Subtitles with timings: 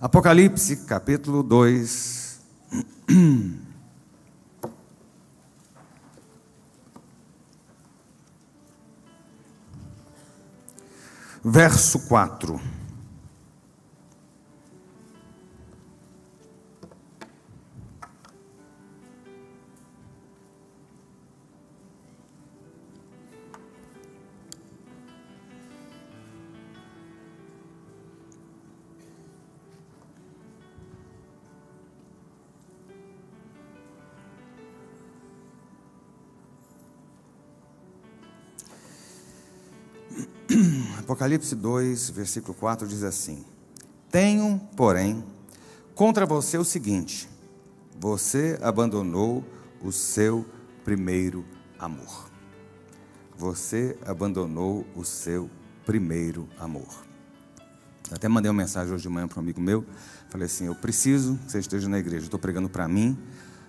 [0.00, 2.40] Apocalipse, capítulo 2.
[11.44, 12.79] Verso 4.
[41.00, 43.44] Apocalipse 2, versículo 4 diz assim:
[44.10, 45.24] Tenho, porém,
[45.94, 47.28] contra você o seguinte:
[47.98, 49.44] você abandonou
[49.82, 50.44] o seu
[50.84, 51.44] primeiro
[51.78, 52.28] amor.
[53.36, 55.50] Você abandonou o seu
[55.86, 56.88] primeiro amor.
[58.10, 59.84] Eu até mandei uma mensagem hoje de manhã para um amigo meu.
[60.28, 62.26] Falei assim: Eu preciso que você esteja na igreja.
[62.26, 63.18] Estou pregando para mim,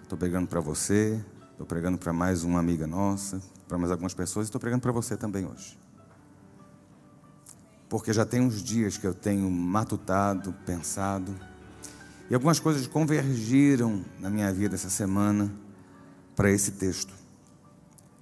[0.03, 1.17] estou pregando para você,
[1.51, 4.91] estou pregando para mais uma amiga nossa, para mais algumas pessoas, e estou pregando para
[4.91, 5.80] você também hoje
[7.91, 11.35] porque já tem uns dias que eu tenho matutado, pensado,
[12.29, 15.51] e algumas coisas convergiram na minha vida essa semana
[16.33, 17.13] para esse texto.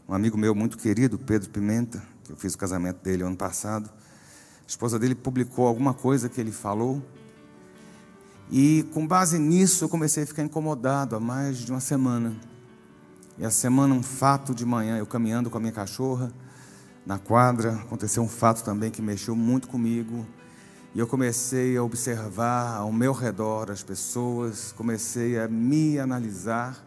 [0.08, 3.92] Um amigo meu muito querido, Pedro Pimenta, que eu fiz o casamento dele ano passado,
[3.92, 7.00] a esposa dele publicou alguma coisa que ele falou,
[8.50, 12.36] e com base nisso eu comecei a ficar incomodado há mais de uma semana.
[13.38, 16.33] E a semana, um fato de manhã, eu caminhando com a minha cachorra,
[17.09, 20.27] na quadra, aconteceu um fato também que mexeu muito comigo.
[20.93, 26.77] E eu comecei a observar ao meu redor as pessoas, comecei a me analisar.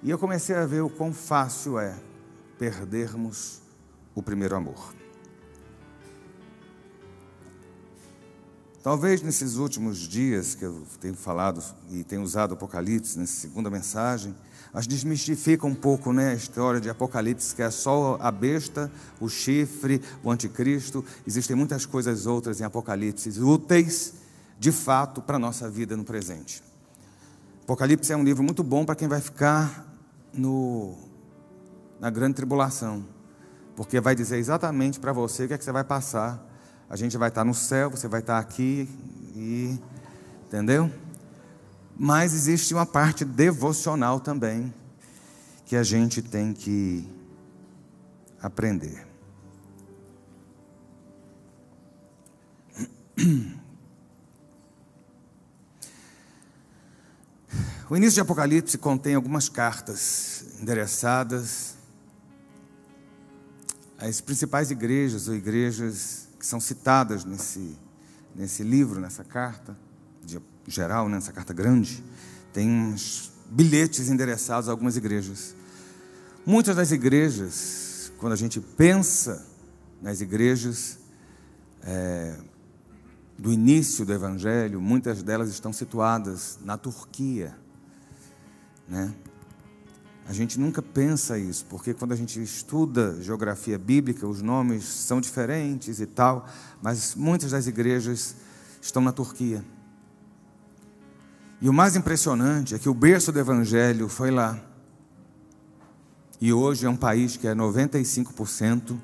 [0.00, 1.92] E eu comecei a ver o quão fácil é
[2.56, 3.60] perdermos
[4.14, 5.01] o primeiro amor.
[8.82, 14.34] Talvez nesses últimos dias que eu tenho falado e tenho usado Apocalipse nessa segunda mensagem,
[14.74, 19.28] mas desmistifica um pouco né, a história de Apocalipse, que é só a besta, o
[19.28, 21.04] chifre, o anticristo.
[21.24, 24.14] Existem muitas coisas outras em Apocalipse úteis,
[24.58, 26.60] de fato, para a nossa vida no presente.
[27.62, 29.86] Apocalipse é um livro muito bom para quem vai ficar
[30.32, 30.96] no,
[32.00, 33.06] na grande tribulação,
[33.76, 36.51] porque vai dizer exatamente para você o que é que você vai passar.
[36.92, 38.86] A gente vai estar no céu, você vai estar aqui
[39.34, 39.78] e.
[40.46, 40.92] Entendeu?
[41.98, 44.74] Mas existe uma parte devocional também
[45.64, 47.08] que a gente tem que
[48.42, 49.06] aprender.
[57.88, 61.74] O início de Apocalipse contém algumas cartas endereçadas
[63.98, 67.78] às principais igrejas ou igrejas que são citadas nesse,
[68.34, 69.78] nesse livro, nessa carta
[70.24, 72.02] de geral, nessa né, carta grande,
[72.52, 75.54] tem uns bilhetes endereçados a algumas igrejas.
[76.44, 79.46] Muitas das igrejas, quando a gente pensa
[80.02, 80.98] nas igrejas
[81.80, 82.36] é,
[83.38, 87.56] do início do Evangelho, muitas delas estão situadas na Turquia.
[88.88, 89.14] Né?
[90.32, 95.20] A gente nunca pensa isso, porque quando a gente estuda geografia bíblica, os nomes são
[95.20, 96.48] diferentes e tal,
[96.80, 98.34] mas muitas das igrejas
[98.80, 99.62] estão na Turquia.
[101.60, 104.58] E o mais impressionante é que o berço do Evangelho foi lá.
[106.40, 108.96] E hoje é um país que é 95%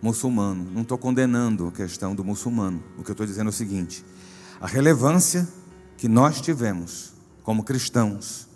[0.00, 0.70] muçulmano.
[0.70, 2.80] Não estou condenando a questão do muçulmano.
[2.96, 4.04] O que eu estou dizendo é o seguinte:
[4.60, 5.48] a relevância
[5.96, 8.47] que nós tivemos como cristãos,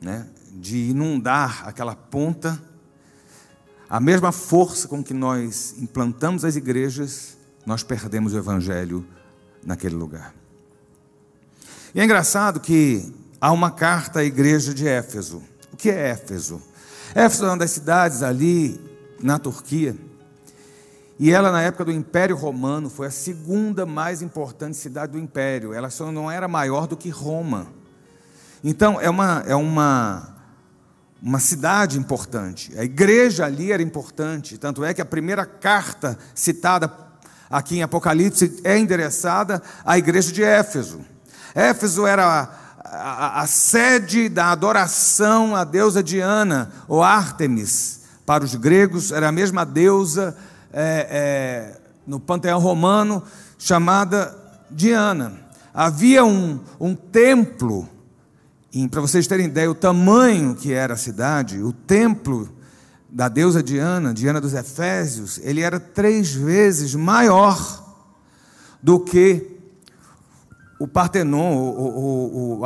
[0.00, 2.60] né, de inundar aquela ponta,
[3.88, 9.06] a mesma força com que nós implantamos as igrejas, nós perdemos o Evangelho
[9.64, 10.34] naquele lugar.
[11.94, 15.42] E é engraçado que há uma carta à igreja de Éfeso.
[15.72, 16.62] O que é Éfeso?
[17.14, 18.78] Éfeso é uma das cidades ali
[19.22, 19.96] na Turquia.
[21.18, 25.72] E ela, na época do Império Romano, foi a segunda mais importante cidade do Império.
[25.72, 27.66] Ela só não era maior do que Roma.
[28.62, 30.34] Então, é uma, é uma,
[31.22, 32.72] uma cidade importante.
[32.78, 34.58] A igreja ali era importante.
[34.58, 36.92] Tanto é que a primeira carta citada
[37.50, 41.00] aqui em Apocalipse é endereçada à igreja de Éfeso.
[41.54, 42.48] Éfeso era a,
[42.84, 47.98] a, a sede da adoração à deusa Diana, ou Ártemis.
[48.26, 50.36] Para os gregos, era a mesma deusa
[50.72, 53.22] é, é, no panteão romano
[53.58, 54.36] chamada
[54.70, 55.32] Diana.
[55.72, 57.88] Havia um, um templo,
[58.88, 62.48] para vocês terem ideia, o tamanho que era a cidade, o templo
[63.08, 67.84] da deusa Diana, Diana dos Efésios, ele era três vezes maior
[68.82, 69.58] do que
[70.78, 72.62] o Partenon, o, o, o,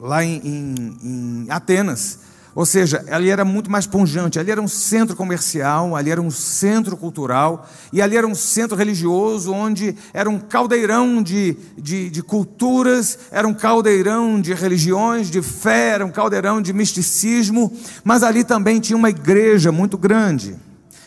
[0.00, 2.18] lá em, em, em Atenas.
[2.54, 4.38] Ou seja, ali era muito mais punjante.
[4.38, 8.76] Ali era um centro comercial, ali era um centro cultural, e ali era um centro
[8.76, 15.42] religioso, onde era um caldeirão de, de, de, culturas, era um caldeirão de religiões, de
[15.42, 17.72] fé, era um caldeirão de misticismo,
[18.02, 20.56] mas ali também tinha uma igreja muito grande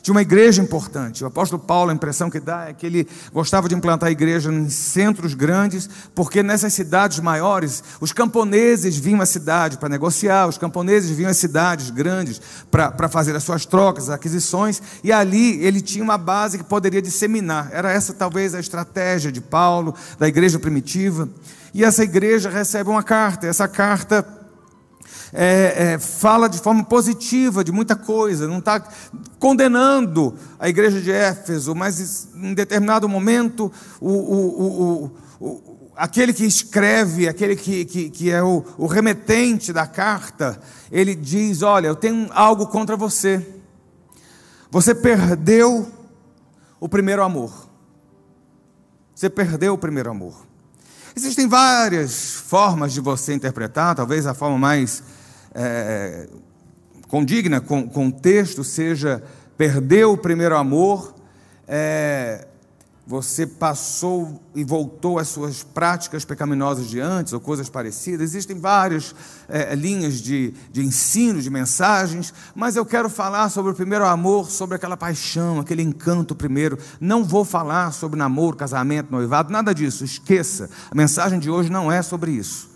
[0.01, 1.23] de uma igreja importante.
[1.23, 4.51] O apóstolo Paulo, a impressão que dá é que ele gostava de implantar a igreja
[4.51, 10.57] em centros grandes, porque nessas cidades maiores, os camponeses vinham à cidade para negociar, os
[10.57, 15.81] camponeses vinham às cidades grandes para fazer as suas trocas, as aquisições, e ali ele
[15.81, 17.69] tinha uma base que poderia disseminar.
[17.71, 21.29] Era essa talvez a estratégia de Paulo, da igreja primitiva.
[21.73, 24.40] E essa igreja recebe uma carta, essa carta
[25.33, 28.83] é, é, fala de forma positiva de muita coisa, não está
[29.39, 35.05] condenando a igreja de Éfeso, mas em determinado momento o, o,
[35.39, 40.59] o, aquele que escreve, aquele que, que, que é o, o remetente da carta,
[40.91, 43.45] ele diz: Olha, eu tenho algo contra você.
[44.69, 45.91] Você perdeu
[46.79, 47.69] o primeiro amor.
[49.13, 50.47] Você perdeu o primeiro amor.
[51.15, 55.03] Existem várias formas de você interpretar, talvez a forma mais
[55.53, 56.27] é,
[57.07, 59.21] condigna com, com o texto seja:
[59.57, 61.13] perdeu o primeiro amor,
[61.67, 62.47] é,
[63.05, 68.21] você passou e voltou às suas práticas pecaminosas de antes, ou coisas parecidas.
[68.21, 69.13] Existem várias
[69.49, 74.49] é, linhas de, de ensino, de mensagens, mas eu quero falar sobre o primeiro amor,
[74.49, 76.77] sobre aquela paixão, aquele encanto primeiro.
[77.01, 80.69] Não vou falar sobre namoro, casamento, noivado, nada disso, esqueça.
[80.89, 82.70] A mensagem de hoje não é sobre isso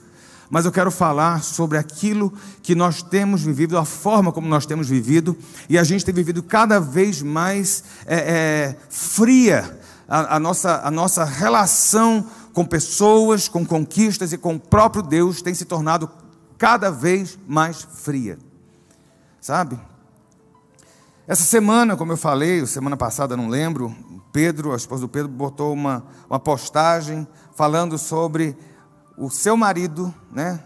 [0.50, 2.32] mas eu quero falar sobre aquilo
[2.62, 5.38] que nós temos vivido, a forma como nós temos vivido,
[5.70, 10.92] e a gente tem vivido cada vez mais é, é, fria a, a, nossa, a
[10.92, 16.10] nossa relação com pessoas, com conquistas e com o próprio Deus tem se tornado
[16.58, 18.38] cada vez mais fria,
[19.42, 19.80] sabe?
[21.28, 23.96] Essa semana, como eu falei, semana passada, não lembro,
[24.32, 28.56] Pedro, a esposa do Pedro, botou uma, uma postagem falando sobre
[29.18, 30.64] o seu marido, né,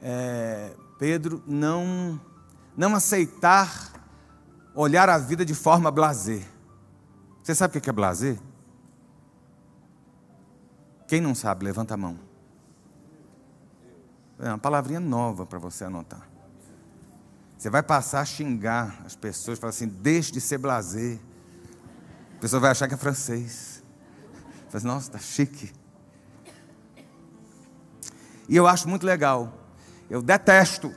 [0.00, 2.20] é, Pedro, não,
[2.76, 3.92] não aceitar
[4.74, 6.44] olhar a vida de forma blazer.
[7.42, 8.38] Você sabe o que é blazer?
[11.06, 12.18] Quem não sabe, levanta a mão.
[14.38, 16.28] É uma palavrinha nova para você anotar.
[17.56, 21.18] Você vai passar a xingar as pessoas, falar assim, deixe de ser blazer.
[22.36, 23.82] A pessoa vai achar que é francês.
[24.68, 25.72] Fala assim, nossa, está chique.
[28.48, 29.52] E eu acho muito legal.
[30.08, 30.92] Eu detesto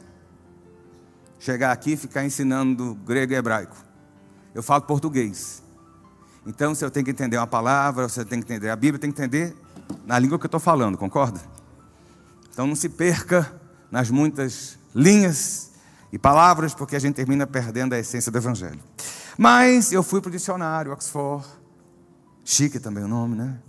[1.39, 3.75] chegar aqui e ficar ensinando grego e hebraico.
[4.53, 5.63] Eu falo português.
[6.45, 9.11] Então, se eu tenho que entender uma palavra, você tem que entender a Bíblia, tem
[9.11, 9.55] que entender
[10.05, 11.39] na língua que eu estou falando, concorda?
[12.51, 13.53] Então, não se perca
[13.91, 15.71] nas muitas linhas
[16.11, 18.79] e palavras, porque a gente termina perdendo a essência do Evangelho.
[19.37, 21.45] Mas eu fui para o dicionário, Oxford,
[22.43, 23.59] chique também o nome, né?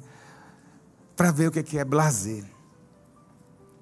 [1.16, 2.44] Para ver o que é blazer.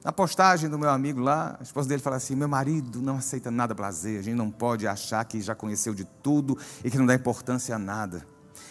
[0.07, 3.51] Na postagem do meu amigo lá, a esposa dele fala assim: meu marido não aceita
[3.51, 7.05] nada blazer, a gente não pode achar que já conheceu de tudo e que não
[7.05, 8.25] dá importância a nada.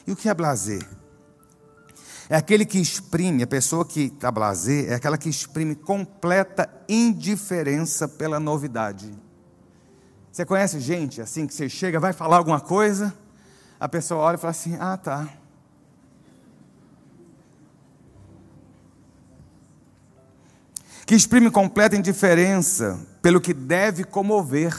[0.07, 0.87] E o que é blazer?
[2.29, 8.07] É aquele que exprime, a pessoa que está blazer, é aquela que exprime completa indiferença
[8.07, 9.13] pela novidade.
[10.31, 13.13] Você conhece gente assim que você chega, vai falar alguma coisa,
[13.77, 15.27] a pessoa olha e fala assim: ah, tá.
[21.05, 24.75] Que exprime completa indiferença pelo que deve comover.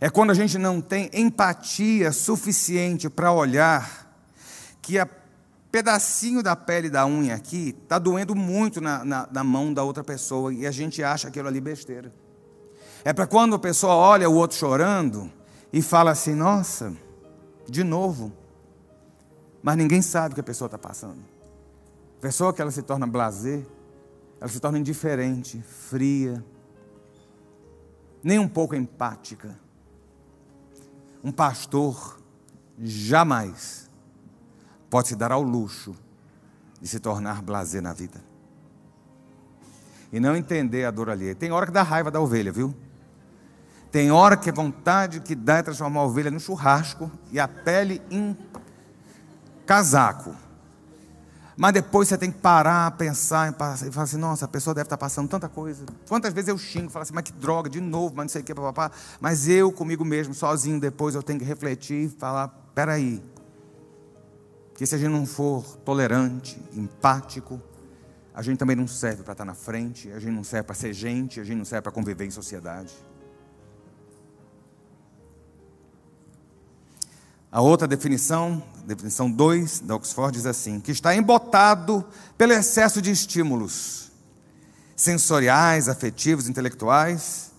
[0.00, 4.06] É quando a gente não tem empatia suficiente para olhar
[4.80, 5.08] que a
[5.72, 10.04] pedacinho da pele da unha aqui está doendo muito na, na, na, mão da outra
[10.04, 12.14] pessoa e a gente acha aquilo ali besteira.
[13.04, 15.30] É para quando a pessoa olha o outro chorando
[15.72, 16.94] e fala assim: nossa,
[17.68, 18.32] de novo.
[19.62, 21.35] Mas ninguém sabe o que a pessoa está passando.
[22.26, 23.64] Pessoa que ela se torna blazer,
[24.40, 26.44] ela se torna indiferente, fria,
[28.20, 29.56] nem um pouco empática.
[31.22, 32.20] Um pastor
[32.80, 33.88] jamais
[34.90, 35.94] pode se dar ao luxo
[36.80, 38.20] de se tornar blazer na vida.
[40.12, 41.32] E não entender a dor alheia.
[41.36, 42.74] Tem hora que dá raiva da ovelha, viu?
[43.92, 47.46] Tem hora que a vontade que dá é transformar a ovelha no churrasco e a
[47.46, 48.36] pele em
[49.64, 50.34] casaco.
[51.56, 54.98] Mas depois você tem que parar, pensar e falar assim: nossa, a pessoa deve estar
[54.98, 55.86] passando tanta coisa.
[56.06, 58.44] Quantas vezes eu xingo, falo assim, mas que droga, de novo, mas não sei o
[58.44, 58.90] que, papá.
[59.20, 63.22] Mas eu comigo mesmo, sozinho, depois eu tenho que refletir e falar: peraí.
[64.68, 67.58] Porque se a gente não for tolerante, empático,
[68.34, 70.92] a gente também não serve para estar na frente, a gente não serve para ser
[70.92, 72.92] gente, a gente não serve para conviver em sociedade.
[77.50, 82.04] A outra definição, definição 2 da Oxford, diz assim: que está embotado
[82.38, 84.10] pelo excesso de estímulos
[84.94, 87.50] sensoriais, afetivos, intelectuais.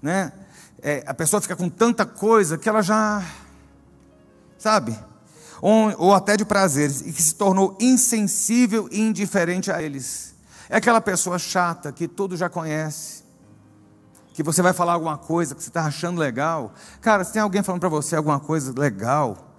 [0.00, 0.32] Né?
[0.82, 3.24] É, a pessoa fica com tanta coisa que ela já,
[4.58, 4.98] sabe,
[5.60, 10.34] ou, ou até de prazeres, e que se tornou insensível e indiferente a eles.
[10.68, 13.22] É aquela pessoa chata que tudo já conhece,
[14.34, 16.72] que você vai falar alguma coisa que você está achando legal.
[17.00, 19.51] Cara, se tem alguém falando para você alguma coisa legal,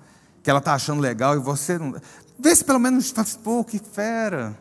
[0.43, 1.95] que ela está achando legal e você não.
[2.37, 4.55] Vê se pelo menos fala, assim, pô, que fera,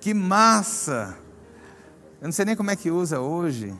[0.00, 1.18] que massa.
[2.20, 3.74] Eu não sei nem como é que usa hoje,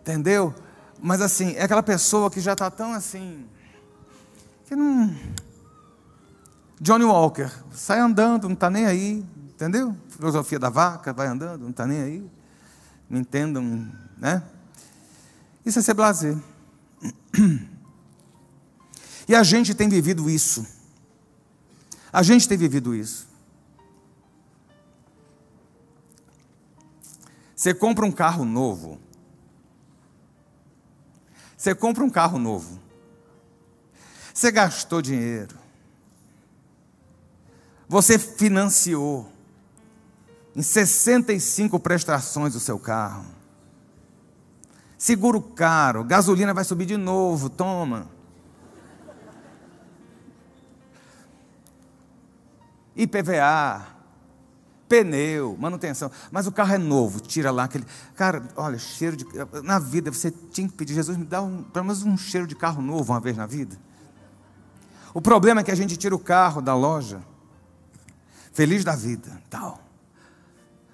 [0.00, 0.54] entendeu?
[1.02, 3.44] Mas assim, é aquela pessoa que já está tão assim,
[4.66, 5.14] que não.
[6.80, 9.96] Johnny Walker, sai andando, não está nem aí, entendeu?
[10.08, 12.30] Filosofia da vaca, vai andando, não está nem aí.
[13.08, 14.42] Não entendam, né?
[15.64, 16.36] Isso é ser blazer.
[19.28, 20.66] E a gente tem vivido isso.
[22.12, 23.26] A gente tem vivido isso.
[27.56, 28.98] Você compra um carro novo.
[31.56, 32.78] Você compra um carro novo.
[34.34, 35.56] Você gastou dinheiro.
[37.88, 39.32] Você financiou
[40.54, 43.24] em 65 prestações o seu carro.
[44.96, 48.13] Seguro caro, gasolina vai subir de novo, toma.
[52.96, 53.86] IPVA,
[54.88, 56.10] pneu, manutenção.
[56.30, 57.84] Mas o carro é novo, tira lá aquele.
[58.14, 59.26] Cara, olha, cheiro de.
[59.62, 62.54] Na vida você tinha que pedir, Jesus, me dá um, pelo menos um cheiro de
[62.54, 63.76] carro novo uma vez na vida.
[65.12, 67.22] O problema é que a gente tira o carro da loja,
[68.52, 69.80] feliz da vida, tal.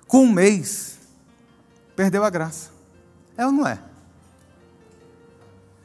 [0.06, 0.98] Com um mês,
[1.96, 2.70] perdeu a graça.
[3.36, 3.78] É ou não é?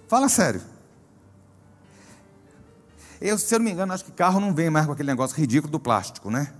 [0.07, 0.61] Fala sério.
[3.21, 5.37] Eu, se eu não me engano, acho que carro não vem mais com aquele negócio
[5.37, 6.51] ridículo do plástico, né?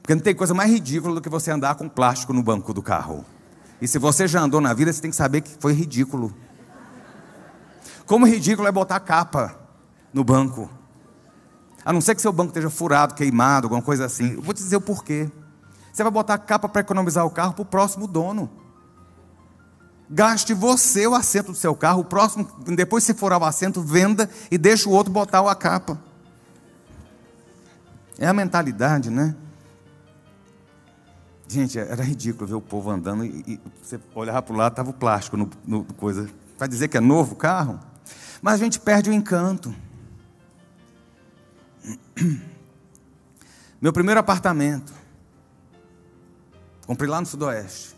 [0.00, 2.80] Porque não tem coisa mais ridícula do que você andar com plástico no banco do
[2.80, 3.24] carro.
[3.80, 6.32] E se você já andou na vida, você tem que saber que foi ridículo.
[8.06, 9.58] Como ridículo é botar capa
[10.14, 10.70] no banco.
[11.84, 14.34] A não ser que seu banco esteja furado, queimado, alguma coisa assim.
[14.34, 15.30] Eu vou te dizer o porquê.
[15.92, 18.50] Você vai botar capa para economizar o carro para o próximo dono.
[20.08, 24.30] Gaste você o assento do seu carro, o próximo, depois se for ao assento, venda
[24.50, 26.00] e deixa o outro botar a capa.
[28.18, 29.34] É a mentalidade, né?
[31.48, 34.90] Gente, era ridículo ver o povo andando e, e você olhava para o lado, estava
[34.90, 36.28] o plástico no, no coisa.
[36.56, 37.78] Para dizer que é novo o carro.
[38.40, 39.74] Mas a gente perde o encanto.
[43.80, 44.92] Meu primeiro apartamento.
[46.86, 47.95] Comprei lá no Sudoeste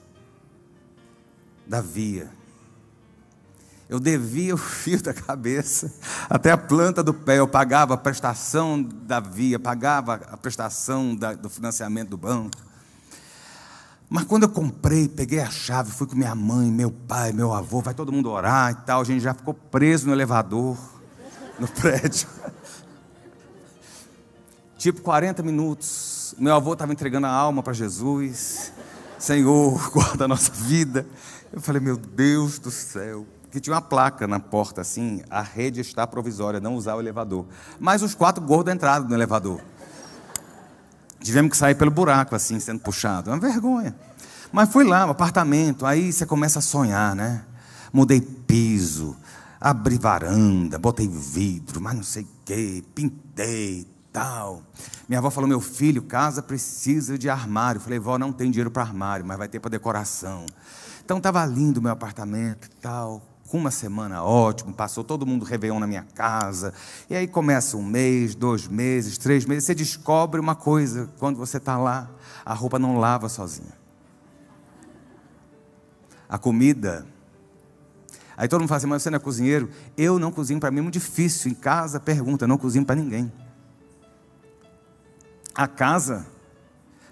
[1.68, 2.30] da via.
[3.88, 5.92] Eu devia o fio da cabeça
[6.28, 7.38] até a planta do pé.
[7.38, 12.68] Eu pagava a prestação da via, pagava a prestação da, do financiamento do banco.
[14.10, 17.80] Mas quando eu comprei, peguei a chave, fui com minha mãe, meu pai, meu avô,
[17.80, 19.00] vai todo mundo orar e tal.
[19.00, 20.78] A gente já ficou preso no elevador,
[21.58, 22.28] no prédio.
[24.78, 26.34] Tipo 40 minutos.
[26.38, 28.72] Meu avô estava entregando a alma para Jesus.
[29.18, 31.06] Senhor, guarda a nossa vida.
[31.52, 33.26] Eu falei, meu Deus do céu.
[33.50, 37.46] Que tinha uma placa na porta assim, a rede está provisória, não usar o elevador.
[37.80, 39.60] Mas os quatro gordos entraram no elevador.
[41.20, 43.30] Tivemos que sair pelo buraco, assim, sendo puxado.
[43.30, 43.96] É uma vergonha.
[44.52, 47.42] Mas fui lá, um apartamento, aí você começa a sonhar, né?
[47.92, 49.16] Mudei piso,
[49.60, 54.62] abri varanda, botei vidro, mas não sei o quê, pintei, tal.
[55.08, 57.78] Minha avó falou: meu filho, casa precisa de armário.
[57.78, 60.46] Eu falei, vó, não tem dinheiro para armário, mas vai ter para decoração.
[61.08, 63.22] Então estava lindo o meu apartamento tal.
[63.48, 66.74] Com uma semana ótimo, passou todo mundo Réveillon na minha casa.
[67.08, 69.64] E aí começa um mês, dois meses, três meses.
[69.64, 72.10] Você descobre uma coisa quando você está lá:
[72.44, 73.72] a roupa não lava sozinha.
[76.28, 77.06] A comida.
[78.36, 79.70] Aí todo mundo fala assim, mas você não é cozinheiro?
[79.96, 81.50] Eu não cozinho, para mim é muito difícil.
[81.50, 83.32] Em casa, pergunta, não cozinho para ninguém.
[85.54, 86.26] A casa,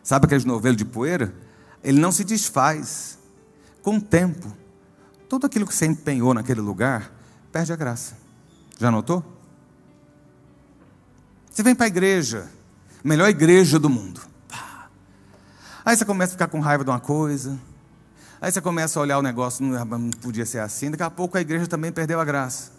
[0.02, 1.34] sabe aqueles novelos de poeira?
[1.82, 3.16] Ele não se desfaz
[3.86, 4.52] com o tempo,
[5.28, 7.08] tudo aquilo que você empenhou naquele lugar
[7.52, 8.16] perde a graça.
[8.76, 9.24] Já notou?
[11.48, 12.50] Você vem para a igreja,
[13.04, 14.20] melhor igreja do mundo.
[15.84, 17.56] Aí você começa a ficar com raiva de uma coisa.
[18.40, 20.90] Aí você começa a olhar o negócio, não podia ser assim.
[20.90, 22.72] Daqui a pouco a igreja também perdeu a graça.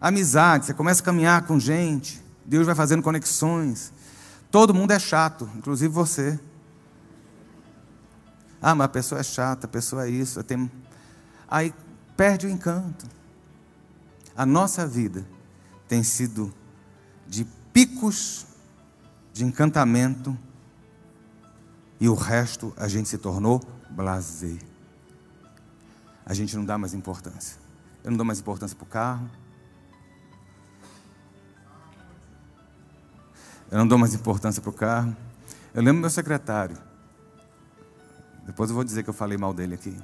[0.00, 3.92] Amizade, você começa a caminhar com gente, Deus vai fazendo conexões.
[4.52, 6.38] Todo mundo é chato, inclusive você.
[8.60, 10.42] Ah, mas a pessoa é chata, a pessoa é isso.
[10.42, 10.70] Tem...
[11.48, 11.72] Aí
[12.16, 13.06] perde o encanto.
[14.36, 15.26] A nossa vida
[15.86, 16.52] tem sido
[17.26, 18.46] de picos
[19.32, 20.36] de encantamento
[22.00, 23.60] e o resto a gente se tornou
[23.90, 24.58] blazer.
[26.24, 27.56] A gente não dá mais importância.
[28.04, 29.30] Eu não dou mais importância para o carro.
[33.70, 35.16] Eu não dou mais importância para o carro.
[35.74, 36.87] Eu lembro meu secretário.
[38.48, 39.94] Depois eu vou dizer que eu falei mal dele aqui.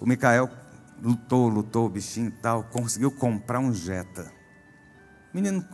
[0.00, 0.48] O Micael
[1.02, 4.32] lutou, lutou, bichinho e tal, conseguiu comprar um Jetta.
[5.32, 5.66] Menino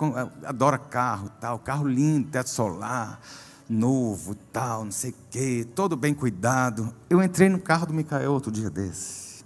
[0.46, 3.20] adora carro, tal, carro lindo, teto solar,
[3.68, 6.94] novo, tal, não sei o quê, todo bem cuidado.
[7.10, 9.44] Eu entrei no carro do Micael outro dia desse.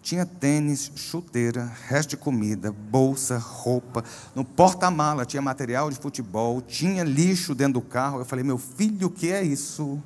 [0.00, 4.02] Tinha tênis, chuteira, resto de comida, bolsa, roupa.
[4.34, 8.18] No porta-mala tinha material de futebol, tinha lixo dentro do carro.
[8.18, 10.02] Eu falei, meu filho, o que é isso?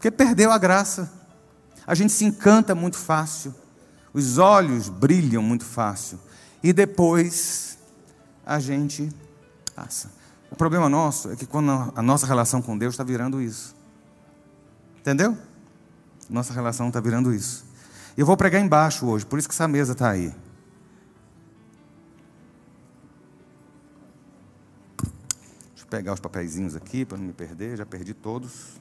[0.00, 1.12] Porque perdeu a graça.
[1.86, 3.54] A gente se encanta muito fácil.
[4.14, 6.18] Os olhos brilham muito fácil.
[6.62, 7.78] E depois
[8.46, 9.10] a gente
[9.76, 10.10] passa.
[10.50, 13.76] O problema nosso é que quando a nossa relação com Deus está virando isso.
[14.98, 15.36] Entendeu?
[16.30, 17.66] Nossa relação está virando isso.
[18.16, 20.34] Eu vou pregar embaixo hoje, por isso que essa mesa está aí.
[25.68, 28.80] Deixa eu pegar os papeizinhos aqui para não me perder, já perdi todos.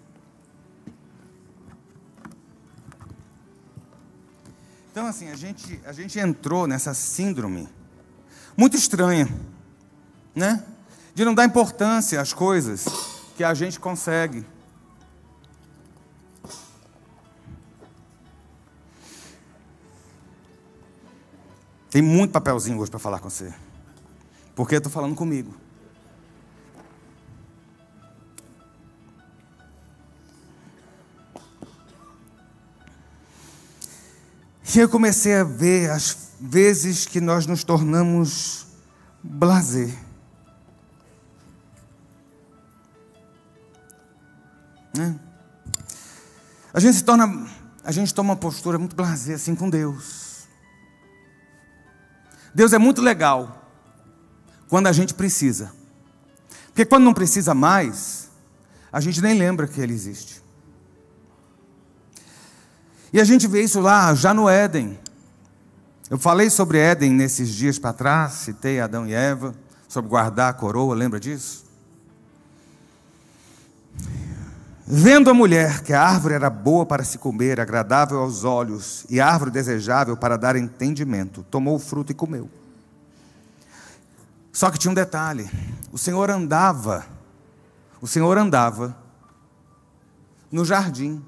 [5.00, 7.70] Então, assim, a gente, a gente entrou nessa síndrome
[8.58, 9.30] muito estranha,
[10.36, 10.62] né?
[11.16, 12.84] De não dar importância às coisas
[13.38, 14.46] que a gente consegue.
[21.90, 23.54] Tem muito papelzinho hoje para falar com você.
[24.54, 25.56] Porque eu estou falando comigo.
[34.76, 38.68] E eu comecei a ver as vezes que nós nos tornamos
[39.24, 39.92] blazer.
[44.96, 45.20] Né?
[46.72, 47.48] A gente se torna,
[47.84, 50.48] a gente toma uma postura muito blazer assim com Deus.
[52.54, 53.68] Deus é muito legal
[54.68, 55.74] quando a gente precisa.
[56.68, 58.30] Porque quando não precisa mais,
[58.92, 60.44] a gente nem lembra que Ele existe.
[63.12, 65.00] E a gente vê isso lá, já no Éden.
[66.10, 69.54] Eu falei sobre Éden nesses dias para trás, citei Adão e Eva,
[69.88, 71.66] sobre guardar a coroa, lembra disso?
[74.92, 79.22] Vendo a mulher que a árvore era boa para se comer, agradável aos olhos e
[79.22, 82.50] árvore desejável para dar entendimento, tomou o fruto e comeu.
[84.52, 85.48] Só que tinha um detalhe:
[85.92, 87.06] o Senhor andava,
[88.02, 88.98] o Senhor andava
[90.52, 91.24] no jardim.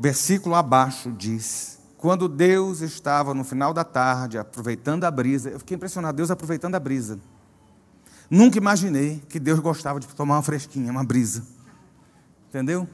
[0.00, 5.74] Versículo abaixo diz: quando Deus estava no final da tarde, aproveitando a brisa, eu fiquei
[5.74, 7.18] impressionado, Deus aproveitando a brisa.
[8.30, 11.44] Nunca imaginei que Deus gostava de tomar uma fresquinha, uma brisa.
[12.48, 12.88] Entendeu?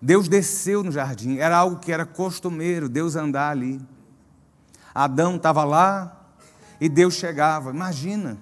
[0.00, 3.80] Deus desceu no jardim, era algo que era costumeiro, Deus andar ali.
[4.94, 6.30] Adão estava lá
[6.80, 8.38] e Deus chegava, imagina.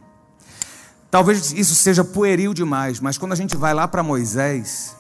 [1.11, 4.95] Talvez isso seja pueril demais, mas quando a gente vai lá para Moisés,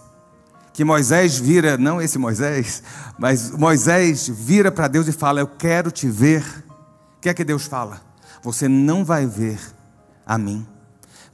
[0.73, 2.83] que Moisés vira, não esse Moisés,
[3.19, 6.43] mas Moisés vira para Deus e fala: Eu quero te ver.
[7.17, 8.01] O que é que Deus fala?
[8.43, 9.61] Você não vai ver
[10.25, 10.67] a mim.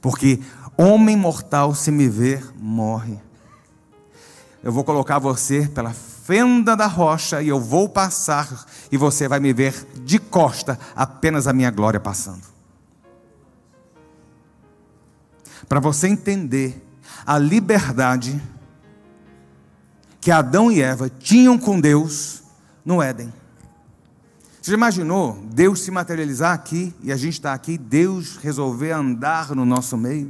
[0.01, 0.41] Porque
[0.77, 3.19] homem mortal, se me ver, morre.
[4.63, 9.39] Eu vou colocar você pela fenda da rocha e eu vou passar e você vai
[9.39, 9.73] me ver
[10.03, 12.41] de costa, apenas a minha glória passando.
[15.69, 16.85] Para você entender
[17.25, 18.41] a liberdade
[20.27, 22.43] que Adão e Eva tinham com Deus
[22.83, 23.33] no Éden.
[24.61, 29.55] Você já imaginou Deus se materializar aqui e a gente está aqui, Deus resolver andar
[29.55, 30.29] no nosso meio?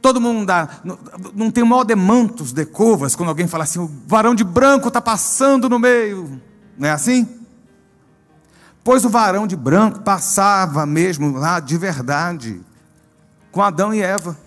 [0.00, 0.96] Todo mundo dá, não,
[1.34, 4.86] não tem maior de mantos, de covas, quando alguém fala assim: o varão de branco
[4.86, 6.40] está passando no meio.
[6.78, 7.26] Não é assim?
[8.84, 12.60] Pois o varão de branco passava mesmo lá de verdade,
[13.50, 14.38] com Adão e Eva.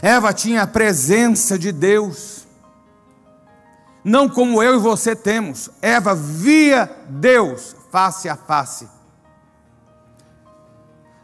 [0.00, 2.38] Eva tinha a presença de Deus
[4.08, 5.68] não como eu e você temos.
[5.82, 8.88] Eva via Deus face a face.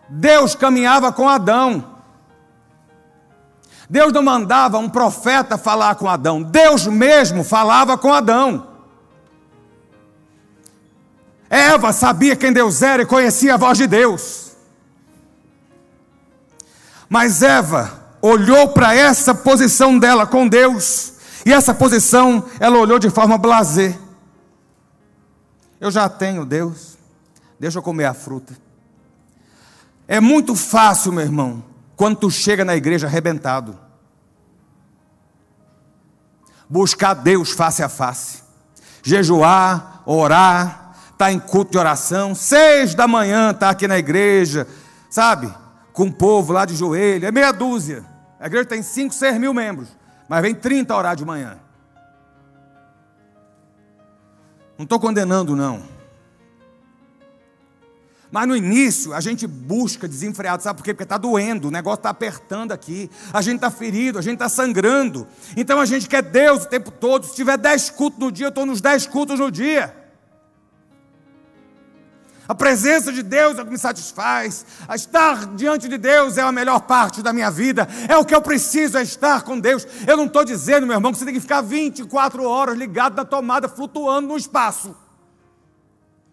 [0.09, 1.93] Deus caminhava com Adão.
[3.89, 8.69] Deus não mandava um profeta falar com Adão, Deus mesmo falava com Adão.
[11.49, 14.57] Eva sabia quem Deus era e conhecia a voz de Deus.
[17.09, 21.13] Mas Eva olhou para essa posição dela com Deus,
[21.45, 23.99] e essa posição ela olhou de forma blazer.
[25.79, 26.97] Eu já tenho Deus,
[27.61, 28.57] deixa eu comer a fruta.
[30.09, 31.63] É muito fácil, meu irmão,
[31.97, 33.79] quando tu chega na igreja arrebentado,
[36.67, 38.43] buscar Deus face a face,
[39.03, 44.67] jejuar, orar, estar tá em culto de oração, seis da manhã, tá aqui na igreja,
[45.11, 45.53] sabe?
[45.93, 48.14] Com o povo lá de joelho, é meia dúzia.
[48.45, 49.89] A igreja tem 5, 6 mil membros,
[50.29, 51.59] mas vem 30 orar de manhã.
[54.77, 55.83] Não estou condenando, não.
[58.31, 60.93] Mas no início a gente busca desenfreado, sabe por quê?
[60.93, 64.51] Porque está doendo, o negócio está apertando aqui, a gente está ferido, a gente está
[64.51, 65.27] sangrando.
[65.57, 67.25] Então a gente quer Deus o tempo todo.
[67.25, 70.04] Se tiver 10 cultos no dia, eu estou nos 10 cultos no dia.
[72.47, 74.67] A presença de Deus é o que me satisfaz.
[74.87, 77.89] A estar diante de Deus é a melhor parte da minha vida.
[78.09, 79.87] É o que eu preciso, é estar com Deus.
[80.07, 83.25] Eu não estou dizendo, meu irmão, que você tem que ficar 24 horas ligado na
[83.25, 84.95] tomada, flutuando no espaço.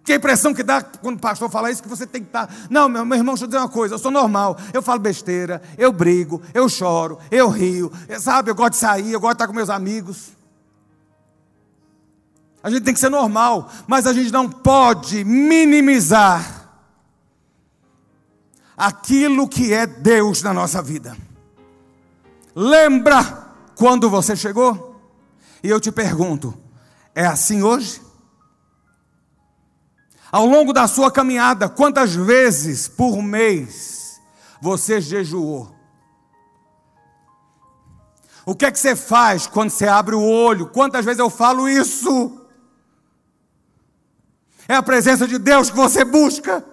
[0.03, 2.53] Que a impressão que dá quando o pastor fala isso, que você tem que estar.
[2.69, 5.61] Não, meu, meu irmão, deixa eu dizer uma coisa, eu sou normal, eu falo besteira,
[5.77, 9.47] eu brigo, eu choro, eu rio, sabe, eu gosto de sair, eu gosto de estar
[9.47, 10.40] com meus amigos.
[12.63, 16.69] A gente tem que ser normal, mas a gente não pode minimizar
[18.77, 21.17] aquilo que é Deus na nossa vida.
[22.55, 24.99] Lembra quando você chegou?
[25.63, 26.53] E eu te pergunto:
[27.15, 28.01] é assim hoje?
[30.31, 34.21] Ao longo da sua caminhada, quantas vezes por mês
[34.61, 35.75] você jejuou?
[38.45, 40.67] O que é que você faz quando você abre o olho?
[40.67, 42.40] Quantas vezes eu falo isso?
[44.71, 46.65] É a presença de Deus que você busca.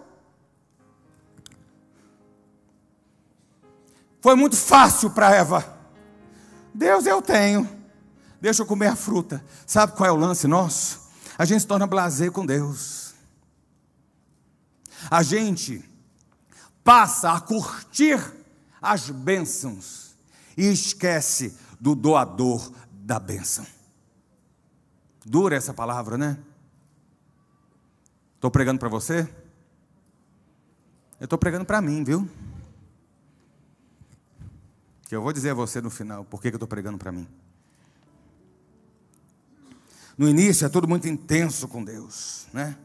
[4.20, 5.76] Foi muito fácil para Eva.
[6.72, 7.68] Deus eu tenho.
[8.40, 9.44] Deixa eu comer a fruta.
[9.66, 11.10] Sabe qual é o lance nosso?
[11.36, 13.14] A gente se torna blazer com Deus.
[15.10, 15.84] A gente
[16.84, 18.20] passa a curtir
[18.80, 20.14] as bênçãos
[20.56, 23.66] e esquece do doador da bênção.
[25.26, 26.38] Dura essa palavra, né?
[28.38, 29.28] Estou pregando para você?
[31.18, 32.28] Eu estou pregando para mim, viu?
[35.08, 37.26] Que eu vou dizer a você no final por que eu estou pregando para mim.
[40.16, 42.76] No início é tudo muito intenso com Deus, né?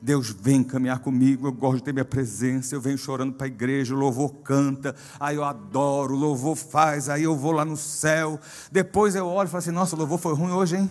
[0.00, 3.48] Deus vem caminhar comigo, eu gosto de ter minha presença, eu venho chorando para a
[3.48, 7.76] igreja, o louvor canta, aí eu adoro, o louvor faz, aí eu vou lá no
[7.76, 8.38] céu.
[8.70, 10.90] Depois eu olho e falo assim: nossa, o louvor foi ruim hoje, hein?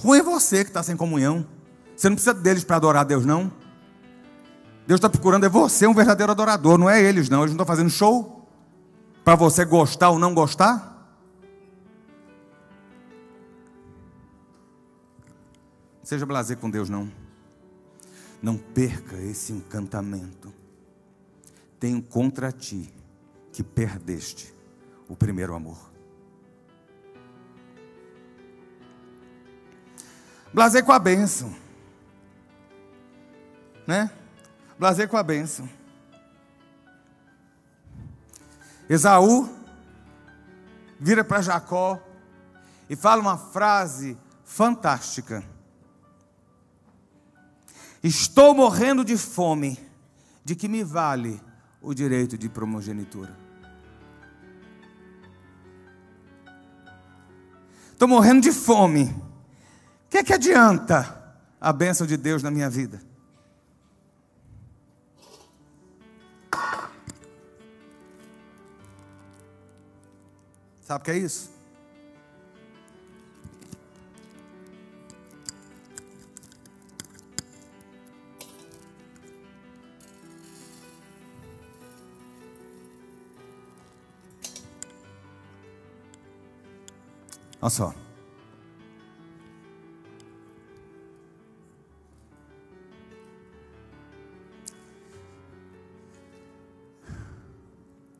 [0.00, 1.46] Ruim é você que está sem comunhão.
[1.98, 3.52] Você não precisa deles para adorar a Deus, não.
[4.86, 7.40] Deus está procurando é você, um verdadeiro adorador, não é eles, não.
[7.40, 8.48] Eles não estão fazendo show
[9.24, 10.96] para você gostar ou não gostar.
[16.04, 17.10] Seja blazer com Deus, não.
[18.40, 20.54] Não perca esse encantamento.
[21.80, 22.94] Tenho contra ti
[23.50, 24.54] que perdeste
[25.08, 25.90] o primeiro amor.
[30.54, 31.67] Blazer com a bênção
[33.88, 34.10] né?
[34.78, 35.66] Blazer com a bênção.
[38.86, 39.48] Esaú
[41.00, 41.98] vira para Jacó
[42.90, 45.42] e fala uma frase fantástica.
[48.02, 49.78] Estou morrendo de fome,
[50.44, 51.40] de que me vale
[51.80, 53.34] o direito de primogenitura?
[57.90, 59.04] Estou morrendo de fome.
[59.04, 63.08] O que é que adianta a bênção de Deus na minha vida?
[70.88, 71.50] Sabe o que é isso?
[87.60, 87.94] Olha só.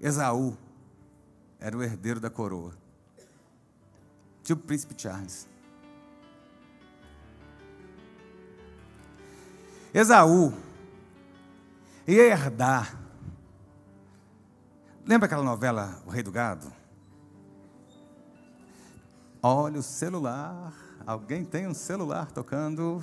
[0.03, 0.68] Esaú
[1.61, 2.75] era o herdeiro da coroa.
[4.43, 5.47] Tipo príncipe Charles.
[9.93, 10.55] Esaú
[12.07, 12.97] ia herdar.
[15.05, 16.73] Lembra aquela novela O Rei do Gado?
[19.43, 20.73] Olha o celular.
[21.07, 23.03] Alguém tem um celular tocando.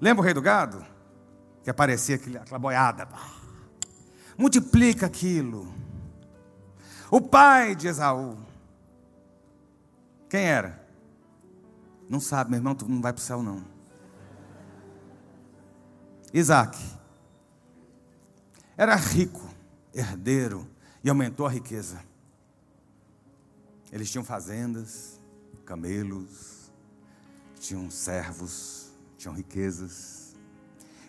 [0.00, 0.84] Lembra o rei do gado?
[1.62, 3.08] Que aparecia aquela boiada.
[4.36, 5.72] Multiplica aquilo.
[7.12, 8.38] O pai de Esaú.
[10.30, 10.82] Quem era?
[12.08, 13.62] Não sabe, meu irmão, tu não vai para o céu, não.
[16.32, 16.78] Isaac.
[18.78, 19.46] Era rico,
[19.92, 20.66] herdeiro,
[21.04, 22.02] e aumentou a riqueza.
[23.92, 25.20] Eles tinham fazendas,
[25.66, 26.72] camelos,
[27.60, 30.34] tinham servos, tinham riquezas.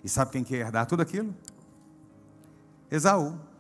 [0.04, 1.34] E sabe quem quer herdar tudo aquilo?
[2.92, 3.53] Esaú.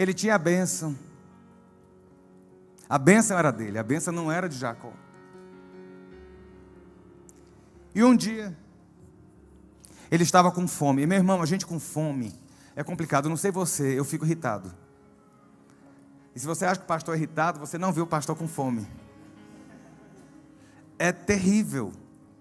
[0.00, 0.96] Ele tinha a bênção.
[2.88, 4.94] A bênção era dele, a bênção não era de Jacó.
[7.94, 8.56] E um dia,
[10.10, 11.02] ele estava com fome.
[11.02, 12.32] E meu irmão, a gente com fome
[12.74, 13.26] é complicado.
[13.26, 14.72] Eu não sei você, eu fico irritado.
[16.34, 18.48] E se você acha que o pastor é irritado, você não viu o pastor com
[18.48, 18.88] fome.
[20.98, 21.92] É terrível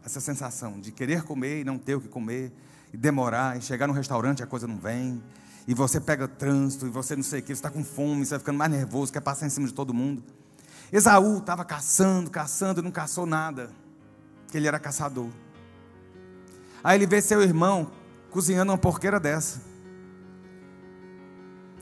[0.06, 2.54] essa sensação de querer comer e não ter o que comer,
[2.94, 5.22] e demorar, e chegar no restaurante e a coisa não vem,
[5.70, 8.32] e você pega trânsito, e você não sei o que, você está com fome, você
[8.32, 10.24] vai ficando mais nervoso, quer passar em cima de todo mundo.
[10.92, 13.70] Esaú estava caçando, caçando, não caçou nada,
[14.42, 15.30] porque ele era caçador.
[16.84, 17.92] Aí ele vê seu irmão
[18.32, 19.62] cozinhando uma porqueira dessa.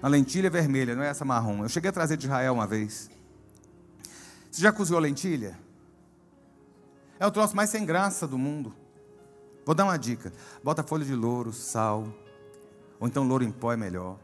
[0.02, 1.64] A lentilha vermelha, não é essa marrom.
[1.64, 3.10] Eu cheguei a trazer de Israel uma vez.
[4.52, 5.58] Você já cozinhou lentilha?
[7.18, 8.76] É o troço mais sem graça do mundo.
[9.66, 12.14] Vou dar uma dica: bota folha de louro, sal,
[13.00, 14.18] ou então louro em pó é melhor.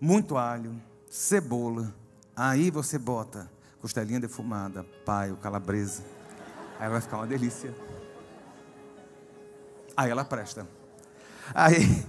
[0.00, 1.94] Muito alho, cebola.
[2.34, 6.02] Aí você bota costelinha defumada, paio, calabresa.
[6.78, 7.74] Aí vai ficar uma delícia.
[9.96, 10.66] Aí ela presta.
[11.54, 12.04] Aí,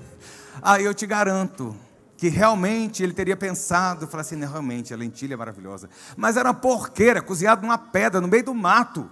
[0.61, 1.75] aí eu te garanto
[2.17, 5.89] que realmente ele teria pensado, falar assim, realmente a lentilha é maravilhosa.
[6.15, 9.09] Mas era uma porqueira, cozinhada numa pedra, no meio do mato.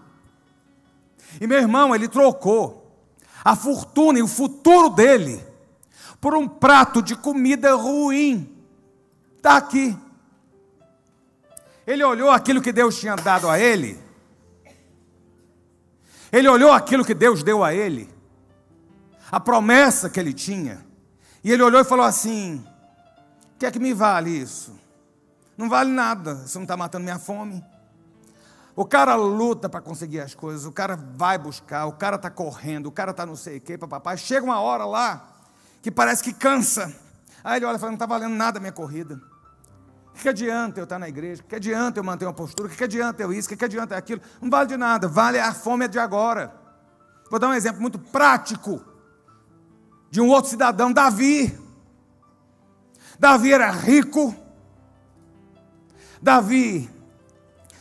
[1.41, 3.03] E meu irmão, ele trocou
[3.43, 5.43] a fortuna e o futuro dele
[6.19, 8.55] por um prato de comida ruim.
[9.37, 9.97] Está aqui.
[11.85, 13.97] Ele olhou aquilo que Deus tinha dado a ele.
[16.31, 18.09] Ele olhou aquilo que Deus deu a ele
[19.31, 20.85] a promessa que ele tinha.
[21.43, 22.65] E ele olhou e falou assim:
[23.55, 24.77] O que é que me vale isso?
[25.57, 27.63] Não vale nada, isso não está matando minha fome.
[28.75, 32.85] O cara luta para conseguir as coisas, o cara vai buscar, o cara está correndo,
[32.85, 34.17] o cara está não sei o papai.
[34.17, 35.38] Chega uma hora lá
[35.81, 36.93] que parece que cansa.
[37.43, 39.19] Aí ele olha e fala: Não está valendo nada a minha corrida.
[40.13, 41.41] O que adianta eu estar na igreja?
[41.41, 42.67] O que adianta eu manter uma postura?
[42.67, 43.53] O que adianta eu isso?
[43.53, 44.21] O que adianta aquilo?
[44.41, 46.53] Não vale de nada, vale a fome de agora.
[47.29, 48.83] Vou dar um exemplo muito prático
[50.11, 51.57] de um outro cidadão, Davi.
[53.17, 54.35] Davi era rico.
[56.21, 56.89] Davi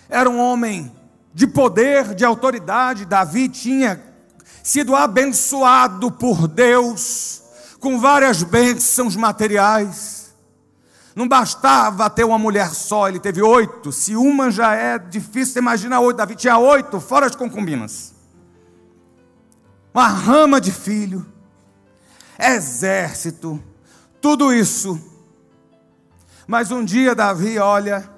[0.09, 0.93] era um homem
[1.35, 3.05] de poder, de autoridade.
[3.05, 4.01] Davi tinha
[4.63, 7.48] sido abençoado por Deus
[7.81, 10.35] com várias bênçãos materiais.
[11.15, 13.91] Não bastava ter uma mulher só, ele teve oito.
[13.91, 16.17] Se uma já é difícil, imagina oito.
[16.17, 18.15] Davi tinha oito, fora as concubinas.
[19.93, 21.27] Uma rama de filho
[22.39, 23.63] exército,
[24.21, 25.01] tudo isso.
[26.47, 28.09] Mas um dia Davi olha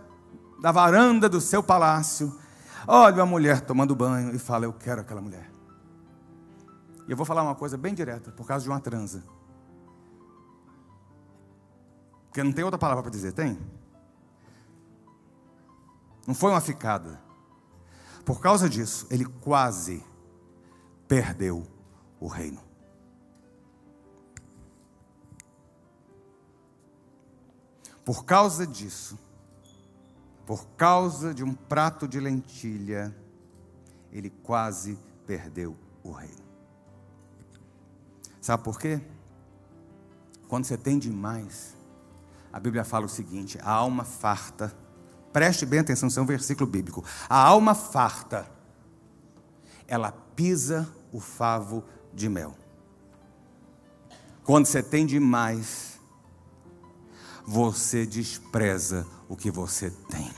[0.60, 2.38] da varanda do seu palácio,
[2.86, 5.50] olha uma mulher tomando banho e fala: Eu quero aquela mulher.
[7.08, 9.24] E eu vou falar uma coisa bem direta, por causa de uma transa.
[12.30, 13.58] Porque não tem outra palavra para dizer, tem?
[16.24, 17.20] Não foi uma ficada.
[18.24, 20.00] Por causa disso, ele quase
[21.08, 21.66] perdeu
[22.20, 22.60] o reino.
[28.04, 29.18] Por causa disso,
[30.46, 33.12] por causa de um prato de lentilha,
[34.12, 36.44] ele quase perdeu o reino.
[38.40, 39.00] Sabe por quê?
[40.46, 41.76] Quando você tem demais,
[42.52, 44.74] a Bíblia fala o seguinte: a alma farta,
[45.32, 47.04] preste bem atenção, isso é um versículo bíblico.
[47.28, 48.46] A alma farta,
[49.86, 52.54] ela pisa o favo de mel.
[54.44, 56.00] Quando você tem demais,
[57.46, 60.30] você despreza o que você tem.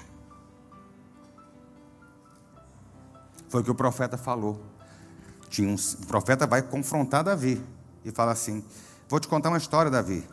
[3.49, 4.63] Foi o que o profeta falou.
[5.49, 7.63] Tinha um, o profeta vai confrontar Davi
[8.05, 8.65] e fala assim:
[9.09, 10.27] Vou te contar uma história, Davi.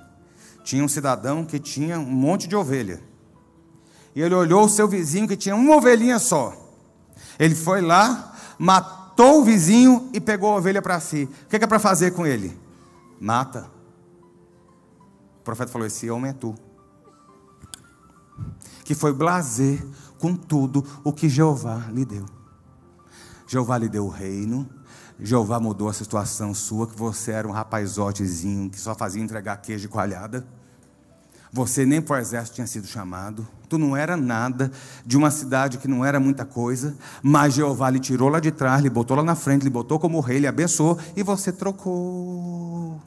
[0.63, 3.01] Tinha um cidadão que tinha um monte de ovelha.
[4.15, 6.53] E ele olhou o seu vizinho que tinha uma ovelhinha só.
[7.37, 11.29] Ele foi lá, matou o vizinho e pegou a ovelha para si.
[11.45, 12.57] O que é para fazer com ele?
[13.19, 13.69] Mata.
[15.39, 16.55] O profeta falou: Esse homem é tu
[18.89, 19.85] que foi blazer
[20.17, 22.25] com tudo o que Jeová lhe deu.
[23.45, 24.67] Jeová lhe deu o reino,
[25.21, 29.81] Jeová mudou a situação sua, que você era um rapazotezinho que só fazia entregar queijo
[29.81, 30.47] de coalhada.
[31.51, 33.45] Você nem para o exército tinha sido chamado.
[33.67, 34.71] Tu não era nada
[35.05, 38.81] de uma cidade que não era muita coisa, mas Jeová lhe tirou lá de trás,
[38.81, 43.01] lhe botou lá na frente, lhe botou como rei, lhe abençoou e você trocou.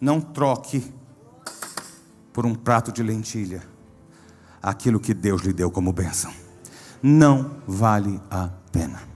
[0.00, 0.92] Não troque
[2.32, 3.62] por um prato de lentilha
[4.62, 6.32] aquilo que Deus lhe deu como bênção.
[7.02, 9.13] Não vale a pena.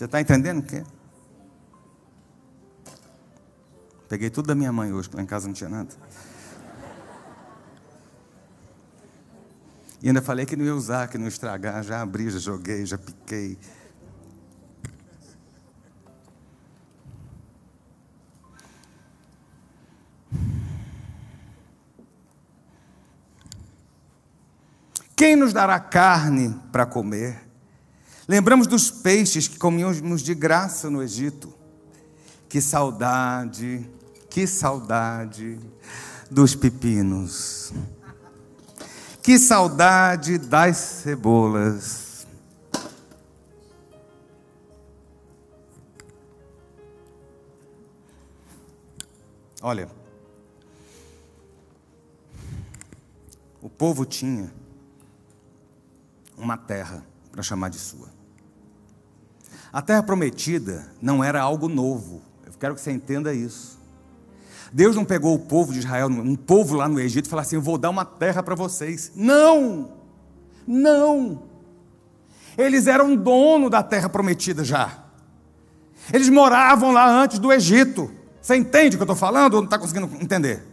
[0.00, 0.82] Você está entendendo o quê?
[4.08, 5.94] Peguei tudo da minha mãe hoje, lá em casa não tinha nada.
[10.02, 11.84] E ainda falei que não ia usar, que não ia estragar.
[11.84, 13.58] Já abri, já joguei, já piquei.
[25.14, 27.49] Quem nos dará carne para comer?
[28.30, 31.52] Lembramos dos peixes que comíamos de graça no Egito.
[32.48, 33.84] Que saudade,
[34.30, 35.58] que saudade
[36.30, 37.72] dos pepinos.
[39.20, 42.24] Que saudade das cebolas.
[49.60, 49.90] Olha,
[53.60, 54.54] o povo tinha
[56.38, 58.19] uma terra para chamar de sua.
[59.72, 62.22] A terra prometida não era algo novo.
[62.44, 63.78] Eu quero que você entenda isso.
[64.72, 67.56] Deus não pegou o povo de Israel, um povo lá no Egito, e falou assim:
[67.56, 69.12] Eu vou dar uma terra para vocês.
[69.14, 69.92] Não!
[70.66, 71.42] Não!
[72.56, 75.04] Eles eram dono da terra prometida já.
[76.12, 78.10] Eles moravam lá antes do Egito.
[78.40, 80.66] Você entende o que eu estou falando ou não está conseguindo entender?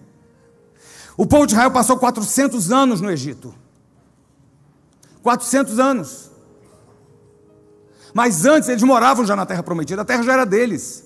[1.15, 3.53] O povo de Israel passou 400 anos no Egito.
[5.21, 6.31] 400 anos.
[8.17, 11.05] Mas antes eles moravam já na terra prometida, a terra já era deles.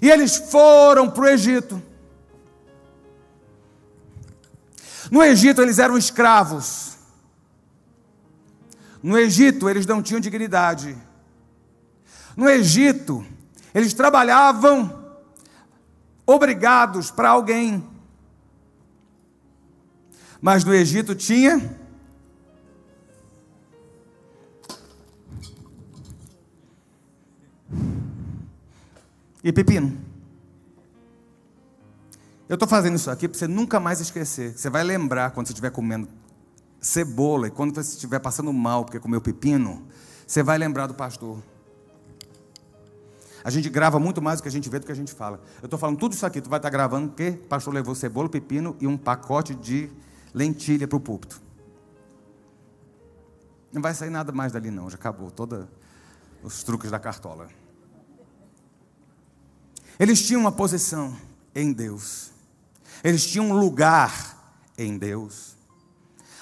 [0.00, 1.82] E eles foram para o Egito.
[5.10, 6.96] No Egito eles eram escravos.
[9.02, 10.96] No Egito eles não tinham dignidade.
[12.34, 13.22] No Egito
[13.74, 15.14] eles trabalhavam
[16.24, 17.86] obrigados para alguém.
[20.40, 21.83] Mas no Egito tinha
[29.44, 29.96] e pepino.
[32.48, 34.56] Eu estou fazendo isso aqui para você nunca mais esquecer.
[34.56, 36.08] Você vai lembrar quando você estiver comendo
[36.80, 39.86] cebola e quando você estiver passando mal porque comeu pepino,
[40.26, 41.38] você vai lembrar do pastor.
[43.42, 45.40] A gente grava muito mais do que a gente vê do que a gente fala.
[45.60, 47.94] Eu estou falando tudo isso aqui, tu vai estar tá gravando porque o pastor levou
[47.94, 49.90] cebola, pepino e um pacote de
[50.32, 51.42] lentilha para o púlpito.
[53.70, 55.66] Não vai sair nada mais dali não, já acabou todos
[56.42, 57.48] os truques da cartola.
[59.98, 61.16] Eles tinham uma posição
[61.54, 62.32] em Deus,
[63.02, 64.34] eles tinham um lugar
[64.76, 65.56] em Deus,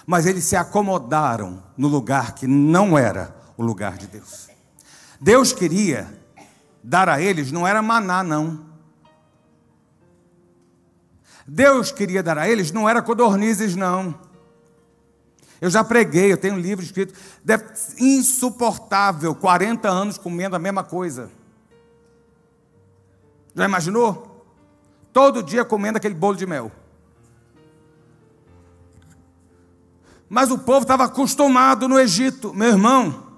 [0.06, 4.48] mas eles se acomodaram no lugar que não era o lugar de Deus.
[5.20, 6.12] Deus queria
[6.82, 8.72] dar a eles, não era maná, não.
[11.46, 14.18] Deus queria dar a eles, não era codornizes, não.
[15.60, 17.14] Eu já preguei, eu tenho um livro escrito,
[17.98, 21.30] insuportável, 40 anos comendo a mesma coisa.
[23.54, 24.46] Já imaginou?
[25.12, 26.72] Todo dia comendo aquele bolo de mel.
[30.28, 33.32] Mas o povo estava acostumado no Egito, meu irmão.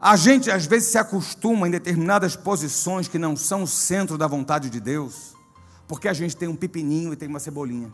[0.00, 4.28] A gente às vezes se acostuma em determinadas posições que não são o centro da
[4.28, 5.34] vontade de Deus,
[5.88, 7.92] porque a gente tem um pepininho e tem uma cebolinha.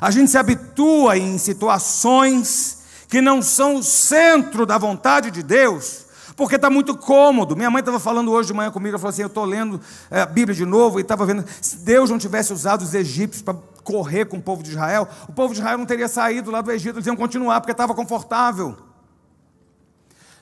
[0.00, 6.03] A gente se habitua em situações que não são o centro da vontade de Deus,
[6.36, 7.56] porque está muito cômodo.
[7.56, 9.80] Minha mãe estava falando hoje de manhã comigo, ela falou assim: eu estou lendo
[10.10, 11.44] é, a Bíblia de novo e estava vendo.
[11.60, 15.32] Se Deus não tivesse usado os egípcios para correr com o povo de Israel, o
[15.32, 18.76] povo de Israel não teria saído lá do Egito, eles iam continuar, porque estava confortável.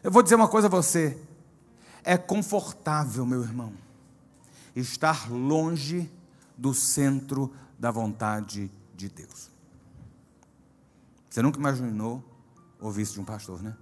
[0.02, 1.18] Eu vou dizer uma coisa a você:
[2.02, 3.72] é confortável, meu irmão,
[4.74, 6.10] estar longe
[6.56, 9.50] do centro da vontade de Deus.
[11.28, 12.22] Você nunca imaginou
[12.80, 13.74] ouvir isso de um pastor, né?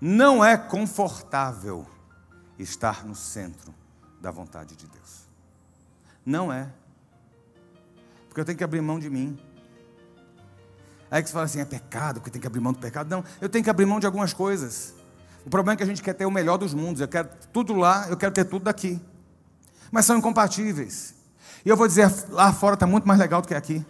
[0.00, 1.86] Não é confortável
[2.58, 3.72] estar no centro
[4.20, 5.28] da vontade de Deus.
[6.24, 6.72] Não é.
[8.28, 9.38] Porque eu tenho que abrir mão de mim.
[11.10, 13.08] Aí que você fala assim, é pecado, porque tem que abrir mão do pecado.
[13.10, 14.94] Não, eu tenho que abrir mão de algumas coisas.
[15.44, 17.00] O problema é que a gente quer ter o melhor dos mundos.
[17.00, 19.00] Eu quero tudo lá, eu quero ter tudo daqui.
[19.90, 21.14] Mas são incompatíveis.
[21.64, 23.84] E eu vou dizer, lá fora está muito mais legal do que aqui.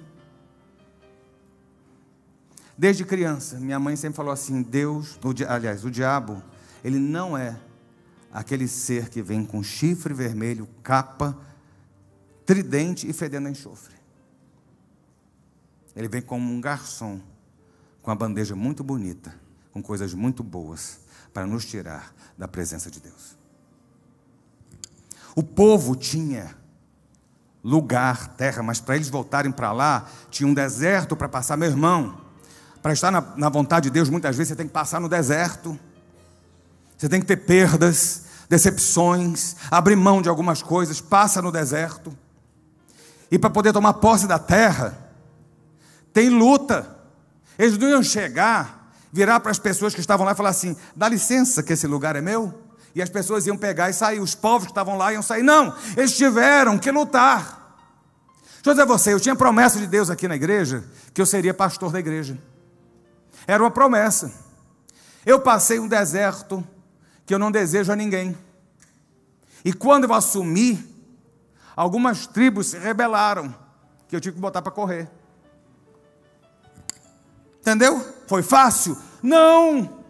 [2.77, 5.19] Desde criança, minha mãe sempre falou assim: Deus,
[5.49, 6.43] aliás, o diabo,
[6.83, 7.59] ele não é
[8.33, 11.37] aquele ser que vem com chifre vermelho, capa,
[12.47, 13.95] tridente e fedendo enxofre.
[15.95, 17.21] Ele vem como um garçom,
[18.01, 19.35] com a bandeja muito bonita,
[19.71, 21.01] com coisas muito boas,
[21.33, 23.37] para nos tirar da presença de Deus.
[25.37, 26.57] O povo tinha
[27.63, 31.57] lugar, terra, mas para eles voltarem para lá, tinha um deserto para passar.
[31.57, 32.22] Meu irmão,
[32.83, 35.79] para estar na, na vontade de Deus, muitas vezes você tem que passar no deserto,
[36.99, 42.17] você tem que ter perdas, decepções, abrir mão de algumas coisas, passa no deserto.
[43.31, 44.99] E para poder tomar posse da terra,
[46.13, 46.87] tem luta.
[47.59, 51.09] Eles não iam chegar, virar para as pessoas que estavam lá e falar assim: dá
[51.09, 52.53] licença que esse lugar é meu.
[52.95, 55.43] E as pessoas iam pegar e sair, os povos que estavam lá iam sair.
[55.43, 57.79] Não, eles tiveram que lutar.
[58.57, 61.27] Deixa eu dizer a você, eu tinha promessa de Deus aqui na igreja que eu
[61.27, 62.39] seria pastor da igreja.
[63.47, 64.33] Era uma promessa.
[65.25, 66.65] Eu passei um deserto
[67.25, 68.37] que eu não desejo a ninguém.
[69.65, 70.85] E quando eu assumi,
[71.77, 73.55] algumas tribos se rebelaram,
[74.09, 75.09] que eu tive que botar para correr.
[77.61, 78.05] Entendeu?
[78.27, 78.97] Foi fácil?
[79.23, 80.03] Não!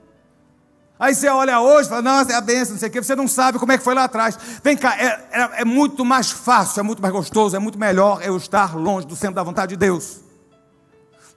[0.99, 3.17] Aí você olha hoje e fala, nossa, é a benção, não sei o quê, você
[3.17, 4.39] não sabe como é que foi lá atrás.
[4.63, 8.23] Vem cá, é, é, é muito mais fácil, é muito mais gostoso, é muito melhor
[8.23, 10.21] eu estar longe do centro da vontade de Deus.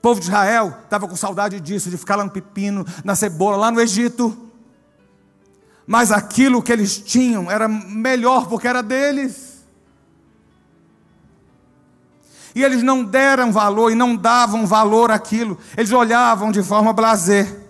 [0.05, 3.71] Povo de Israel estava com saudade disso, de ficar lá no pepino, na cebola, lá
[3.71, 4.37] no Egito.
[5.87, 9.65] Mas aquilo que eles tinham era melhor porque era deles.
[12.53, 15.57] E eles não deram valor e não davam valor àquilo.
[15.75, 17.64] Eles olhavam de forma blazer.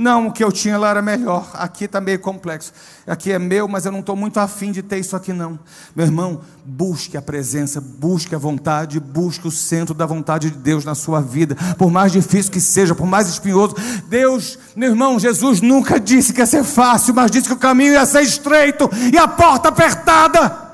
[0.00, 1.50] Não, o que eu tinha lá era melhor.
[1.52, 2.72] Aqui está meio complexo.
[3.06, 5.58] Aqui é meu, mas eu não estou muito afim de ter isso aqui, não.
[5.94, 10.86] Meu irmão, busque a presença, busque a vontade, busque o centro da vontade de Deus
[10.86, 11.54] na sua vida.
[11.76, 13.76] Por mais difícil que seja, por mais espinhoso.
[14.08, 17.92] Deus, meu irmão, Jesus nunca disse que ia ser fácil, mas disse que o caminho
[17.92, 20.70] ia ser estreito e a porta apertada.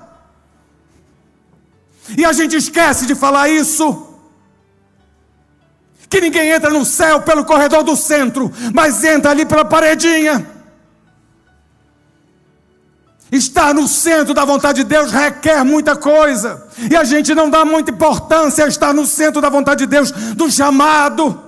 [2.17, 4.06] E a gente esquece de falar isso
[6.09, 10.47] que ninguém entra no céu pelo corredor do centro, mas entra ali pela paredinha.
[13.31, 17.65] Estar no centro da vontade de Deus requer muita coisa, e a gente não dá
[17.65, 21.43] muita importância a estar no centro da vontade de Deus, do chamado,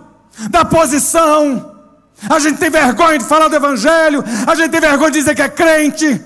[0.51, 1.77] da posição.
[2.29, 5.43] A gente tem vergonha de falar do Evangelho, a gente tem vergonha de dizer que
[5.43, 6.21] é crente.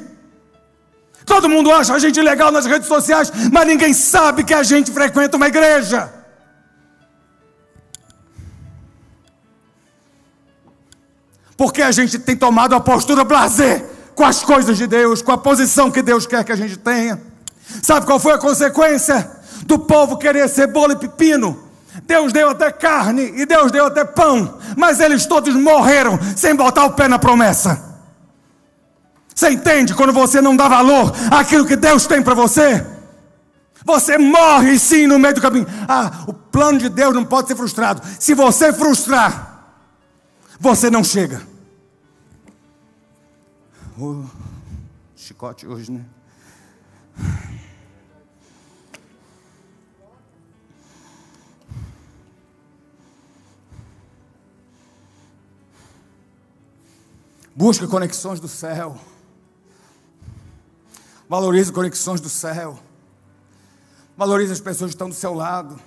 [1.27, 4.91] Todo mundo acha a gente legal nas redes sociais, mas ninguém sabe que a gente
[4.91, 6.22] frequenta uma igreja.
[11.63, 13.85] Porque a gente tem tomado a postura blazer
[14.17, 17.23] com as coisas de Deus, com a posição que Deus quer que a gente tenha.
[17.81, 19.31] Sabe qual foi a consequência
[19.65, 21.57] do povo querer ser bolo e pepino?
[22.03, 26.85] Deus deu até carne e Deus deu até pão, mas eles todos morreram sem botar
[26.85, 27.81] o pé na promessa.
[29.33, 32.85] Você entende quando você não dá valor àquilo que Deus tem para você?
[33.85, 35.69] Você morre sim no meio do caminho.
[35.87, 38.03] Ah, o plano de Deus não pode ser frustrado.
[38.19, 39.53] Se você frustrar,
[40.59, 41.52] você não chega.
[43.99, 44.25] Oh,
[45.15, 46.05] chicote hoje, né?
[57.55, 58.99] Busca conexões do céu.
[61.29, 62.79] Valorize conexões do céu.
[64.17, 65.79] Valorize as pessoas que estão do seu lado.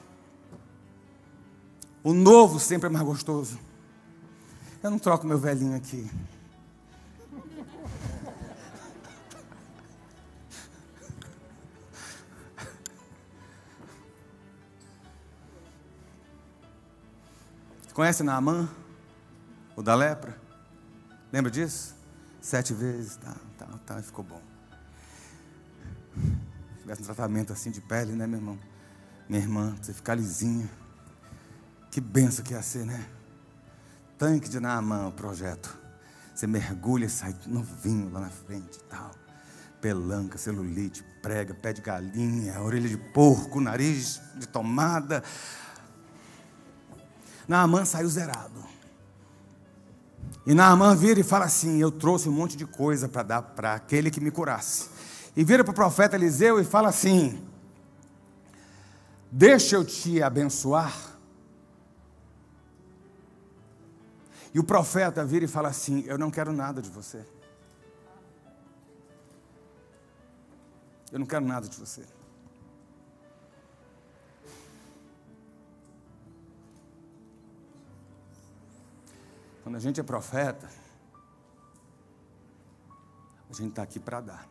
[2.04, 3.60] O novo sempre é mais gostoso.
[4.84, 6.08] Eu não troco meu velhinho aqui.
[17.96, 18.68] Conhece Naamã?
[19.74, 20.38] O da lepra?
[21.32, 21.96] Lembra disso?
[22.42, 24.42] Sete vezes, tá, tá, tá, ficou bom.
[26.14, 28.60] Se tivesse um tratamento assim de pele, né, meu irmão?
[29.30, 30.70] Minha irmã, você ficar lisinha.
[31.90, 33.08] Que benção que ia ser, né?
[34.18, 35.80] Tanque de Naamã, o projeto.
[36.36, 39.12] Você mergulha e sai novinho lá na frente e tal.
[39.80, 45.24] pelanca, celulite, prega, pé de galinha, orelha de porco, nariz de tomada.
[47.48, 48.64] Naamã saiu zerado.
[50.46, 53.74] E Naamã vira e fala assim: Eu trouxe um monte de coisa para dar para
[53.74, 54.90] aquele que me curasse.
[55.36, 57.44] E vira para o profeta Eliseu e fala assim:
[59.32, 60.94] Deixa eu te abençoar.
[64.54, 67.26] E o profeta vira e fala assim: Eu não quero nada de você.
[71.12, 72.04] Eu não quero nada de você.
[79.66, 80.70] Quando a gente é profeta,
[83.50, 84.48] a gente está aqui para dar.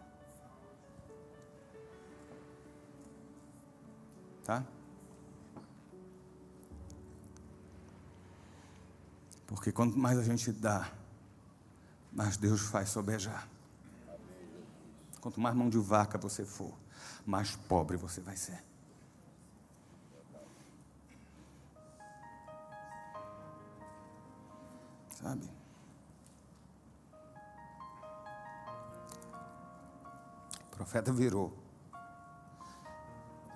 [4.43, 4.65] Tá?
[9.47, 10.91] Porque quanto mais a gente dá,
[12.13, 13.49] mais Deus faz sobejar.
[15.21, 16.75] Quanto mais mão de vaca você for,
[17.25, 18.61] mais pobre você vai ser.
[25.25, 25.51] Sabe?
[30.67, 31.51] O profeta virou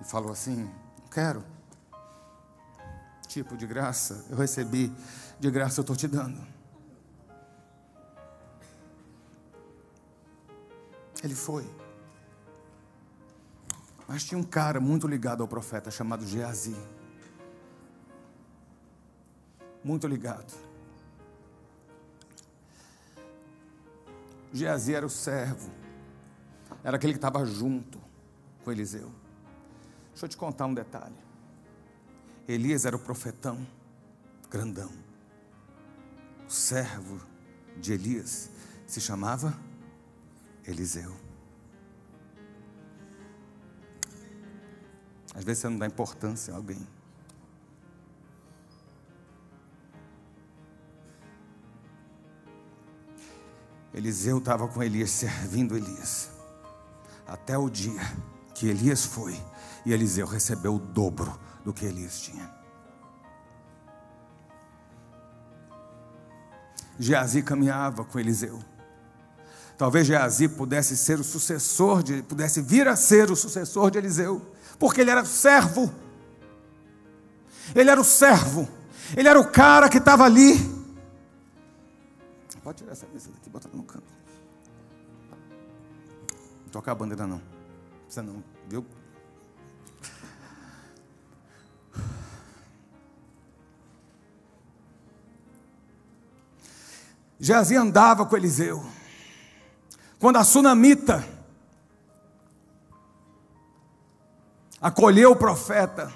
[0.00, 0.72] e falou assim:
[1.10, 1.44] Quero.
[3.26, 4.90] Tipo de graça, eu recebi,
[5.38, 6.40] de graça eu estou te dando.
[11.22, 11.70] Ele foi.
[14.06, 16.74] Mas tinha um cara muito ligado ao profeta chamado Geazi.
[19.84, 20.67] Muito ligado.
[24.52, 25.70] Geazi era o servo.
[26.82, 28.00] Era aquele que estava junto
[28.64, 29.10] com Eliseu.
[30.10, 31.16] Deixa eu te contar um detalhe.
[32.46, 33.66] Elias era o profetão,
[34.50, 34.90] grandão.
[36.46, 37.20] O servo
[37.76, 38.50] de Elias
[38.86, 39.56] se chamava
[40.66, 41.14] Eliseu.
[45.34, 46.86] Às vezes você não dá importância a alguém.
[53.98, 56.30] Eliseu estava com Elias, servindo Elias.
[57.26, 58.00] Até o dia
[58.54, 59.36] que Elias foi
[59.84, 62.48] e Eliseu recebeu o dobro do que Elias tinha.
[66.96, 68.60] Geazi caminhava com Eliseu.
[69.76, 74.40] Talvez Geazi pudesse ser o sucessor de, pudesse vir a ser o sucessor de Eliseu,
[74.78, 75.92] porque ele era servo.
[77.74, 78.68] Ele era o servo.
[79.16, 80.54] Ele era o cara que estava ali.
[82.68, 84.04] Pode tirar essa mesa daqui e botar no canto.
[86.64, 87.38] Não tocar a bandeira não.
[87.38, 88.84] Não precisa não, viu?
[97.40, 98.84] Geazi andava com Eliseu.
[100.18, 101.26] Quando a sunamita
[104.78, 106.12] acolheu o profeta,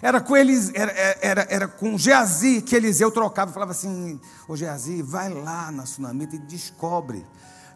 [0.00, 5.02] era com, eles, era, era, era com Geazi que Eliseu trocava falava assim: Ô Geazi,
[5.02, 7.26] vai lá na sunamita e descobre.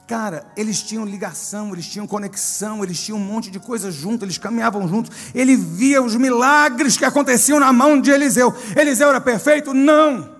[0.06, 4.38] Cara, eles tinham ligação, eles tinham conexão, eles tinham um monte de coisas juntos, eles
[4.38, 5.10] caminhavam juntos.
[5.34, 8.54] Ele via os milagres que aconteciam na mão de Eliseu.
[8.76, 9.72] Eliseu era perfeito?
[9.72, 10.36] Não.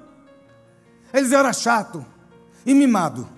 [1.12, 2.05] Eliseu era chato
[2.66, 3.28] e mimado.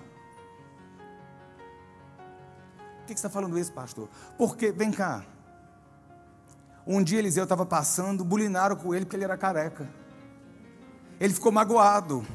[2.99, 4.09] Por que você está falando isso, pastor?
[4.37, 5.23] Porque, vem cá.
[6.87, 9.89] Um dia Eliseu estava passando, bulinaram com ele porque ele era careca.
[11.19, 12.25] Ele ficou magoado.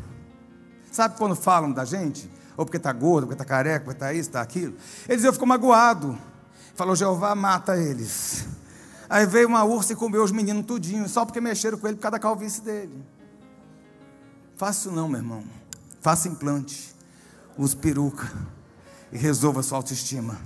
[0.91, 2.31] Sabe quando falam da gente?
[2.57, 4.75] Ou porque está gordo, porque está careca, porque está isso, está aquilo.
[5.09, 6.19] Eliseu ficou magoado.
[6.75, 8.47] Falou: Jeová mata eles.
[9.09, 12.03] Aí veio uma ursa e comeu os meninos tudinho, só porque mexeram com ele por
[12.03, 13.05] causa da calvície dele.
[14.57, 15.45] Faça não, meu irmão.
[16.01, 16.95] Faça implante.
[17.57, 18.31] Use peruca.
[19.13, 20.39] E resolva sua autoestima.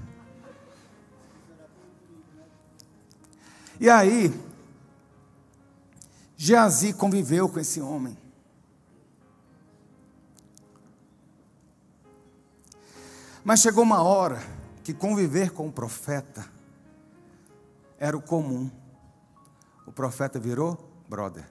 [3.81, 4.33] E aí,
[6.37, 8.17] Geazi conviveu com esse homem.
[13.45, 14.43] Mas chegou uma hora
[14.83, 16.47] que conviver com o profeta
[17.99, 18.71] era o comum.
[19.87, 21.47] O profeta virou brother.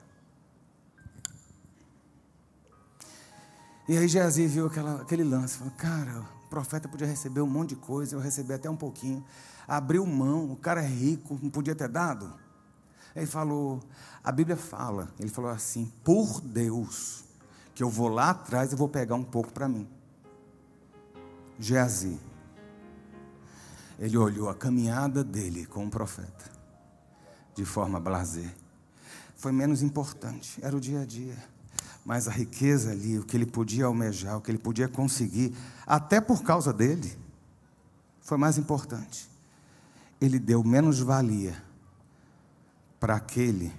[3.86, 7.70] E aí Geazi viu aquela, aquele lance, falou, cara, o profeta podia receber um monte
[7.70, 9.24] de coisa, eu recebi até um pouquinho
[9.66, 12.32] abriu mão, o cara é rico, não podia ter dado.
[13.14, 13.80] Ele falou,
[14.22, 17.24] a Bíblia fala, ele falou assim: por Deus,
[17.74, 19.88] que eu vou lá atrás e vou pegar um pouco para mim.
[21.58, 22.18] Geazi,
[23.98, 26.50] ele olhou a caminhada dele com o profeta,
[27.54, 28.54] de forma blazer.
[29.36, 31.36] Foi menos importante, era o dia a dia.
[32.04, 35.56] Mas a riqueza ali, o que ele podia almejar, o que ele podia conseguir,
[35.86, 37.16] até por causa dele,
[38.20, 39.30] foi mais importante.
[40.20, 41.62] Ele deu menos valia
[42.98, 43.72] para aquele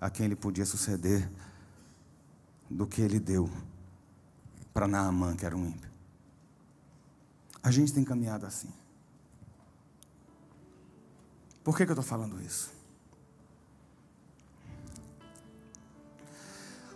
[0.00, 1.30] a quem ele podia suceder
[2.70, 3.50] do que ele deu
[4.72, 5.90] para Naamã, que era um ímpio.
[7.62, 8.68] A gente tem caminhado assim.
[11.62, 12.70] Por que, que eu estou falando isso?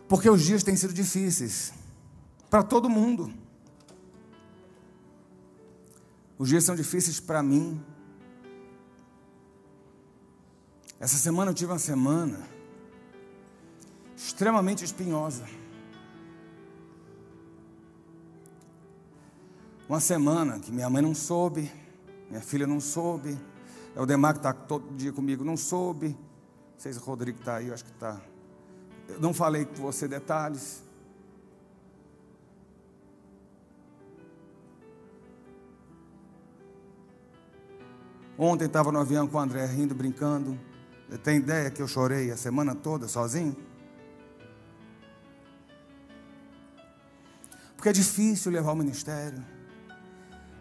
[0.08, 1.72] Porque os dias têm sido difíceis
[2.50, 3.32] para todo mundo.
[6.38, 7.82] Os dias são difíceis para mim.
[11.00, 12.40] Essa semana eu tive uma semana
[14.16, 15.44] extremamente espinhosa.
[19.88, 21.70] Uma semana que minha mãe não soube,
[22.28, 23.38] minha filha não soube,
[23.94, 26.08] é o Demar que está todo dia comigo, não soube.
[26.08, 28.20] Não sei se o Rodrigo está aí, eu acho que está.
[29.08, 30.82] Eu não falei com você detalhes.
[38.36, 40.58] Ontem estava no avião com o André rindo, brincando.
[41.16, 43.56] Tem ideia que eu chorei a semana toda sozinho?
[47.74, 49.42] Porque é difícil levar o ministério.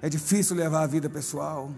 [0.01, 1.73] É difícil levar a vida pessoal.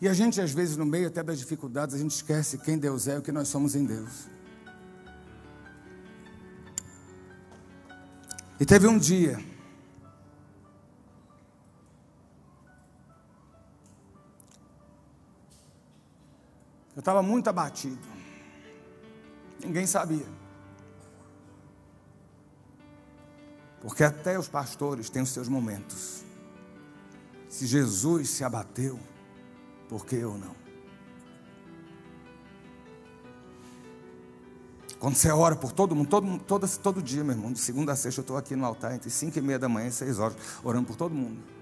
[0.00, 3.06] E a gente, às vezes, no meio até das dificuldades, a gente esquece quem Deus
[3.08, 4.28] é e o que nós somos em Deus.
[8.58, 9.38] E teve um dia.
[16.96, 17.98] Eu estava muito abatido.
[19.62, 20.26] Ninguém sabia.
[23.82, 26.24] Porque até os pastores têm os seus momentos.
[27.50, 28.98] Se Jesus se abateu,
[29.90, 30.56] por que eu não?
[34.98, 37.96] Quando você ora por todo mundo, todo, todo, todo dia, meu irmão, de segunda a
[37.96, 40.36] sexta eu estou aqui no altar entre cinco e meia da manhã e seis horas,
[40.64, 41.55] orando por todo mundo.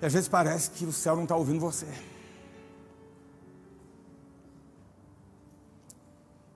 [0.00, 1.86] E às vezes parece que o céu não está ouvindo você.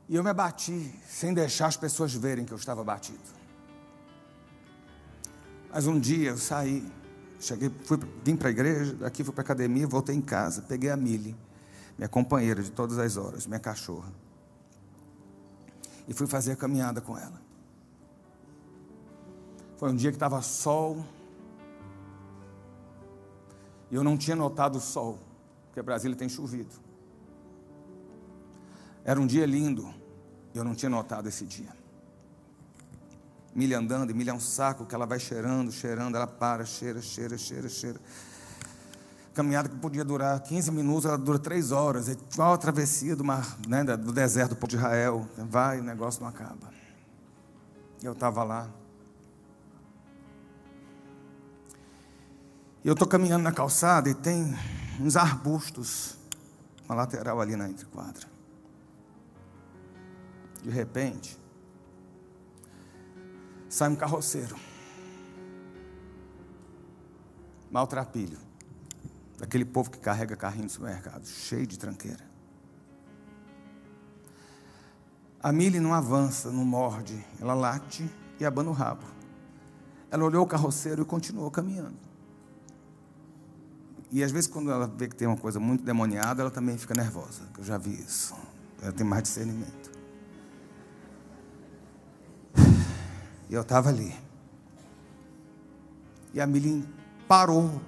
[0.09, 3.19] E eu me abati, sem deixar as pessoas verem que eu estava abatido.
[5.71, 6.91] Mas um dia eu saí,
[7.39, 10.91] cheguei, fui, vim para a igreja, daqui fui para a academia, voltei em casa, peguei
[10.91, 11.37] a Mili,
[11.99, 14.11] minha companheira de todas as horas, minha cachorra.
[16.07, 17.39] E fui fazer a caminhada com ela.
[19.77, 21.05] Foi um dia que estava sol.
[23.91, 25.19] E eu não tinha notado o sol,
[25.67, 26.75] porque Brasília tem chovido.
[29.05, 29.93] Era um dia lindo.
[30.55, 31.77] Eu não tinha notado esse dia.
[33.55, 37.01] Milha andando, e milha é um saco que ela vai cheirando, cheirando, ela para, cheira,
[37.01, 38.01] cheira, cheira, cheira.
[39.33, 42.09] Caminhada que podia durar 15 minutos, ela dura 3 horas.
[42.09, 45.27] É igual a travessia do, mar, né, do deserto do povo de Israel.
[45.37, 46.71] Vai, o negócio não acaba.
[48.03, 48.69] Eu estava lá.
[52.85, 54.57] Eu estou caminhando na calçada e tem
[55.01, 56.17] uns arbustos
[56.89, 58.27] na lateral ali na entrequadra.
[60.63, 61.39] De repente,
[63.69, 64.57] sai um carroceiro,
[67.71, 68.39] maltrapilho,
[69.39, 72.27] daquele povo que carrega carrinho no supermercado, cheio de tranqueira.
[75.41, 78.11] A Mili não avança, não morde, ela late
[78.41, 79.05] e abana o rabo.
[80.11, 82.08] Ela olhou o carroceiro e continuou caminhando.
[84.11, 86.95] E às vezes, quando ela vê que tem uma coisa muito demoniada, ela também fica
[86.95, 87.43] nervosa.
[87.59, 88.35] Eu já vi isso.
[88.81, 89.91] Ela tem mais discernimento.
[93.51, 94.15] E eu estava ali.
[96.33, 96.87] E a Milim
[97.27, 97.81] parou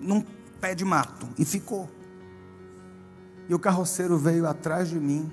[0.00, 0.22] num
[0.60, 1.88] pé de mato e ficou.
[3.48, 5.30] E o carroceiro veio atrás de mim.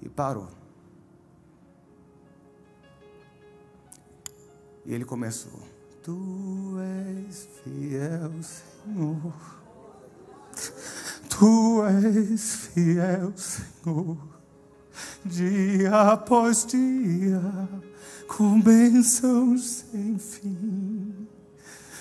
[0.00, 0.61] E parou.
[4.84, 5.60] E ele começou:
[6.02, 6.76] Tu
[7.28, 9.34] és fiel, Senhor.
[11.28, 14.32] Tu és fiel, Senhor
[15.24, 17.40] dia após dia,
[18.28, 21.28] com bênçãos sem fim.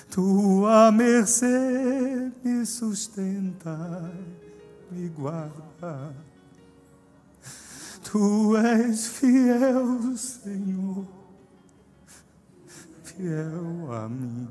[0.10, 4.12] Tua mercê me sustenta,
[4.92, 6.14] me guarda.
[8.04, 11.06] Tu és fiel, Senhor,
[13.22, 14.50] fiel a mim.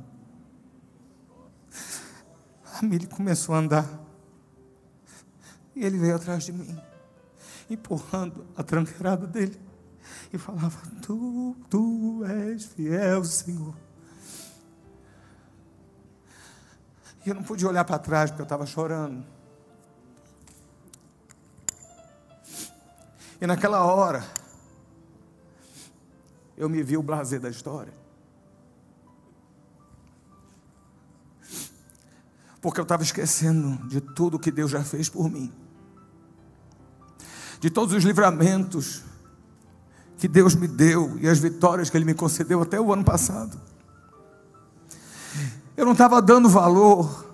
[2.79, 3.87] A Mili começou a andar
[5.75, 6.81] e ele veio atrás de mim
[7.69, 9.61] empurrando a tranqueirada dele
[10.33, 13.75] e falava: Tu, tu és fiel, Senhor.
[17.27, 19.27] E eu não podia olhar para trás porque eu estava chorando.
[23.41, 24.23] E naquela hora,
[26.57, 28.00] eu me vi o blazer da história.
[32.61, 35.53] Porque eu estava esquecendo de tudo que Deus já fez por mim.
[37.59, 39.03] De todos os livramentos
[40.19, 43.59] que Deus me deu e as vitórias que Ele me concedeu até o ano passado.
[45.77, 47.27] Eu não estava dando valor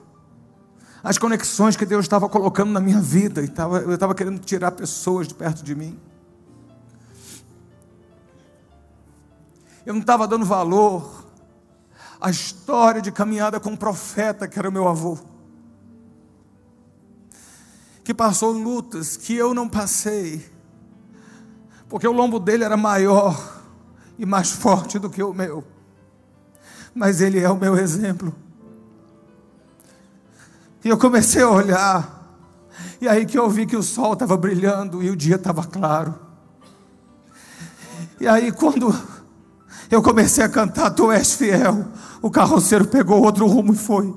[1.02, 4.70] às conexões que Deus estava colocando na minha vida, e tava, eu estava querendo tirar
[4.72, 5.98] pessoas de perto de mim.
[9.84, 11.25] Eu não estava dando valor
[12.26, 15.16] à história de caminhada com um profeta que era o meu avô,
[18.02, 20.44] que passou lutas que eu não passei,
[21.88, 23.62] porque o lombo dele era maior
[24.18, 25.62] e mais forte do que o meu,
[26.92, 28.34] mas ele é o meu exemplo.
[30.82, 32.34] E eu comecei a olhar,
[33.00, 36.18] e aí que eu vi que o sol estava brilhando e o dia estava claro.
[38.18, 38.92] E aí, quando
[39.90, 41.84] eu comecei a cantar, Tu és fiel,
[42.20, 44.14] o carroceiro pegou outro rumo e foi.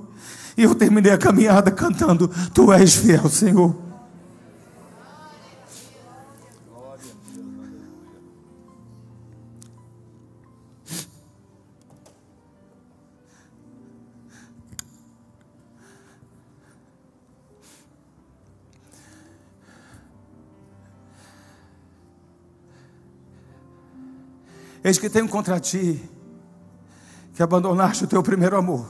[0.57, 3.88] E eu terminei a caminhada cantando, Tu és fiel, Senhor.
[24.89, 26.01] Eis que tenho contra ti
[27.35, 28.89] que abandonaste o teu primeiro amor.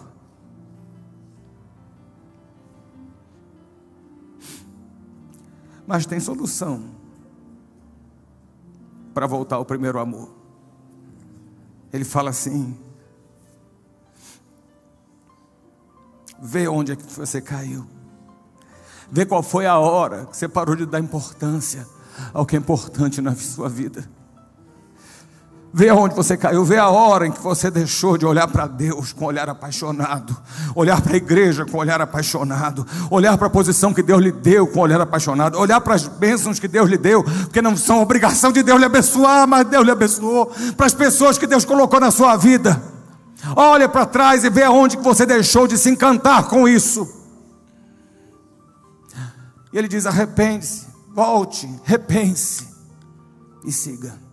[5.85, 6.95] Mas tem solução
[9.13, 10.33] para voltar ao primeiro amor.
[11.91, 12.79] Ele fala assim:
[16.41, 17.85] vê onde é que você caiu,
[19.11, 21.85] vê qual foi a hora que você parou de dar importância
[22.33, 24.17] ao que é importante na sua vida.
[25.71, 29.13] Vê aonde você caiu, vê a hora em que você deixou de olhar para Deus
[29.13, 30.35] com olhar apaixonado,
[30.73, 34.65] olhar para a igreja com olhar apaixonado, olhar para a posição que Deus lhe deu
[34.65, 38.51] com olhar apaixonado, olhar para as bênçãos que Deus lhe deu, porque não são obrigação
[38.51, 42.09] de Deus lhe abençoar, mas Deus lhe abençoou, para as pessoas que Deus colocou na
[42.09, 42.81] sua vida.
[43.55, 47.07] Olha para trás e vê aonde que você deixou de se encantar com isso.
[49.71, 52.67] E ele diz: arrepende-se, volte, repense
[53.63, 54.28] e siga.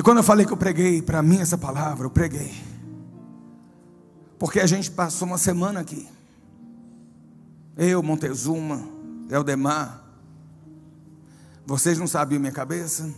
[0.00, 2.54] E quando eu falei que eu preguei, para mim essa palavra, eu preguei.
[4.38, 6.08] Porque a gente passou uma semana aqui.
[7.76, 8.82] Eu, Montezuma,
[9.28, 10.02] Eldemar.
[11.66, 13.12] Vocês não sabiam minha cabeça.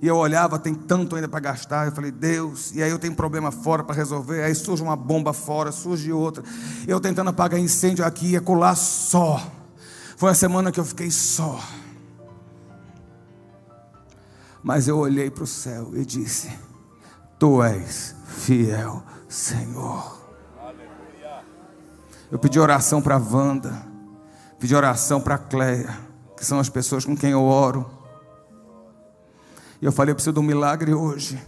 [0.00, 1.86] E eu olhava, tem tanto ainda para gastar.
[1.86, 4.44] Eu falei, Deus, e aí eu tenho problema fora para resolver.
[4.44, 6.44] Aí surge uma bomba fora, surge outra.
[6.86, 9.44] Eu tentando apagar incêndio aqui, ia colar só.
[10.16, 11.60] Foi a semana que eu fiquei só.
[14.62, 16.50] Mas eu olhei para o céu e disse:
[17.38, 20.18] Tu és fiel, Senhor.
[22.30, 23.86] Eu pedi oração para Wanda,
[24.58, 25.98] pedi oração para Cleia,
[26.36, 27.88] que são as pessoas com quem eu oro.
[29.80, 31.40] E eu falei: Eu preciso de um milagre hoje.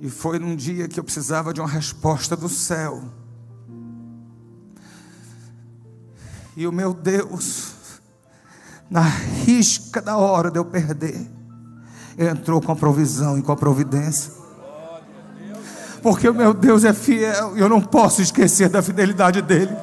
[0.00, 3.02] E foi num dia que eu precisava de uma resposta do céu.
[6.56, 8.00] E o meu Deus,
[8.90, 11.37] na risca da hora de eu perder,
[12.18, 14.32] entrou com a provisão e com a providência.
[16.02, 19.74] Porque o meu Deus é fiel e eu não posso esquecer da fidelidade dele.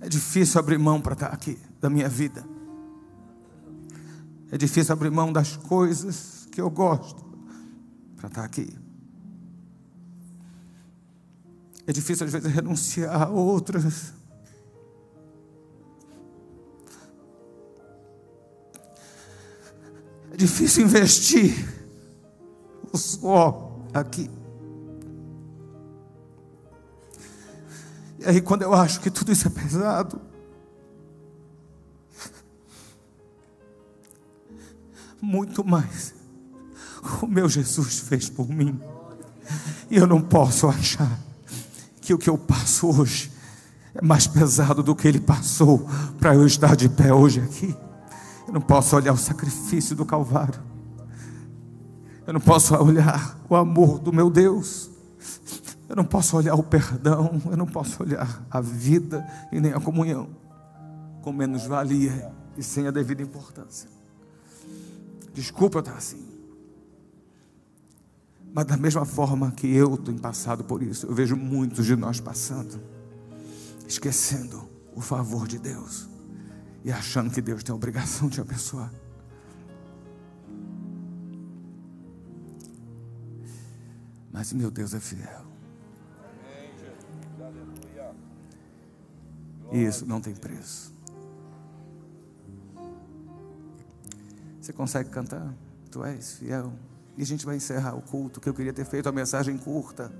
[0.00, 2.44] É difícil abrir mão para estar aqui da minha vida.
[4.50, 7.24] É difícil abrir mão das coisas que eu gosto
[8.16, 8.89] para estar aqui.
[11.86, 14.12] É difícil às vezes renunciar a outras.
[20.32, 21.66] É difícil investir
[22.92, 24.30] o suor aqui.
[28.18, 30.20] E aí, quando eu acho que tudo isso é pesado,
[35.20, 36.14] muito mais
[37.22, 38.80] o meu Jesus fez por mim.
[39.90, 41.18] E eu não posso achar
[42.10, 43.30] que o que eu passo hoje
[43.94, 45.86] é mais pesado do que ele passou
[46.18, 47.76] para eu estar de pé hoje aqui.
[48.48, 50.60] Eu não posso olhar o sacrifício do Calvário.
[52.26, 54.90] Eu não posso olhar o amor do meu Deus.
[55.88, 57.40] Eu não posso olhar o perdão.
[57.48, 60.28] Eu não posso olhar a vida e nem a comunhão
[61.22, 63.88] com menos valia e sem a devida importância.
[65.32, 66.29] Desculpa eu estar assim.
[68.52, 72.18] Mas da mesma forma que eu tenho passado por isso, eu vejo muitos de nós
[72.18, 72.80] passando,
[73.86, 76.08] esquecendo o favor de Deus
[76.84, 78.92] e achando que Deus tem a obrigação de abençoar.
[84.32, 85.44] Mas meu Deus é fiel.
[89.72, 90.92] E isso não tem preço.
[94.60, 95.54] Você consegue cantar?
[95.90, 96.72] Tu és fiel.
[97.20, 100.10] E a gente vai encerrar o culto, que eu queria ter feito a mensagem curta.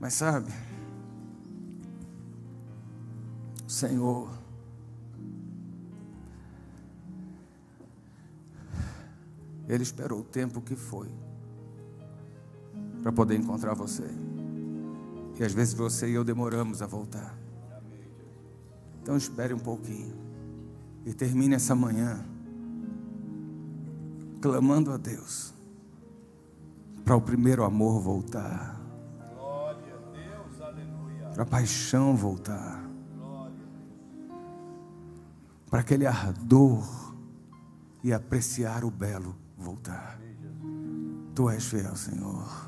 [0.00, 0.50] Mas sabe,
[3.64, 4.36] o Senhor,
[9.68, 11.08] Ele esperou o tempo que foi
[13.00, 14.10] para poder encontrar você.
[15.38, 17.38] E às vezes você e eu demoramos a voltar.
[19.00, 20.25] Então espere um pouquinho
[21.06, 22.26] e termine essa manhã
[24.42, 25.54] clamando a Deus
[27.04, 28.80] para o primeiro amor voltar.
[29.32, 31.28] Glória a Deus, aleluia.
[31.32, 32.84] Para a paixão voltar.
[35.70, 37.14] Para aquele ardor
[38.02, 40.18] e apreciar o belo voltar.
[41.34, 42.65] Tu és fiel, Senhor.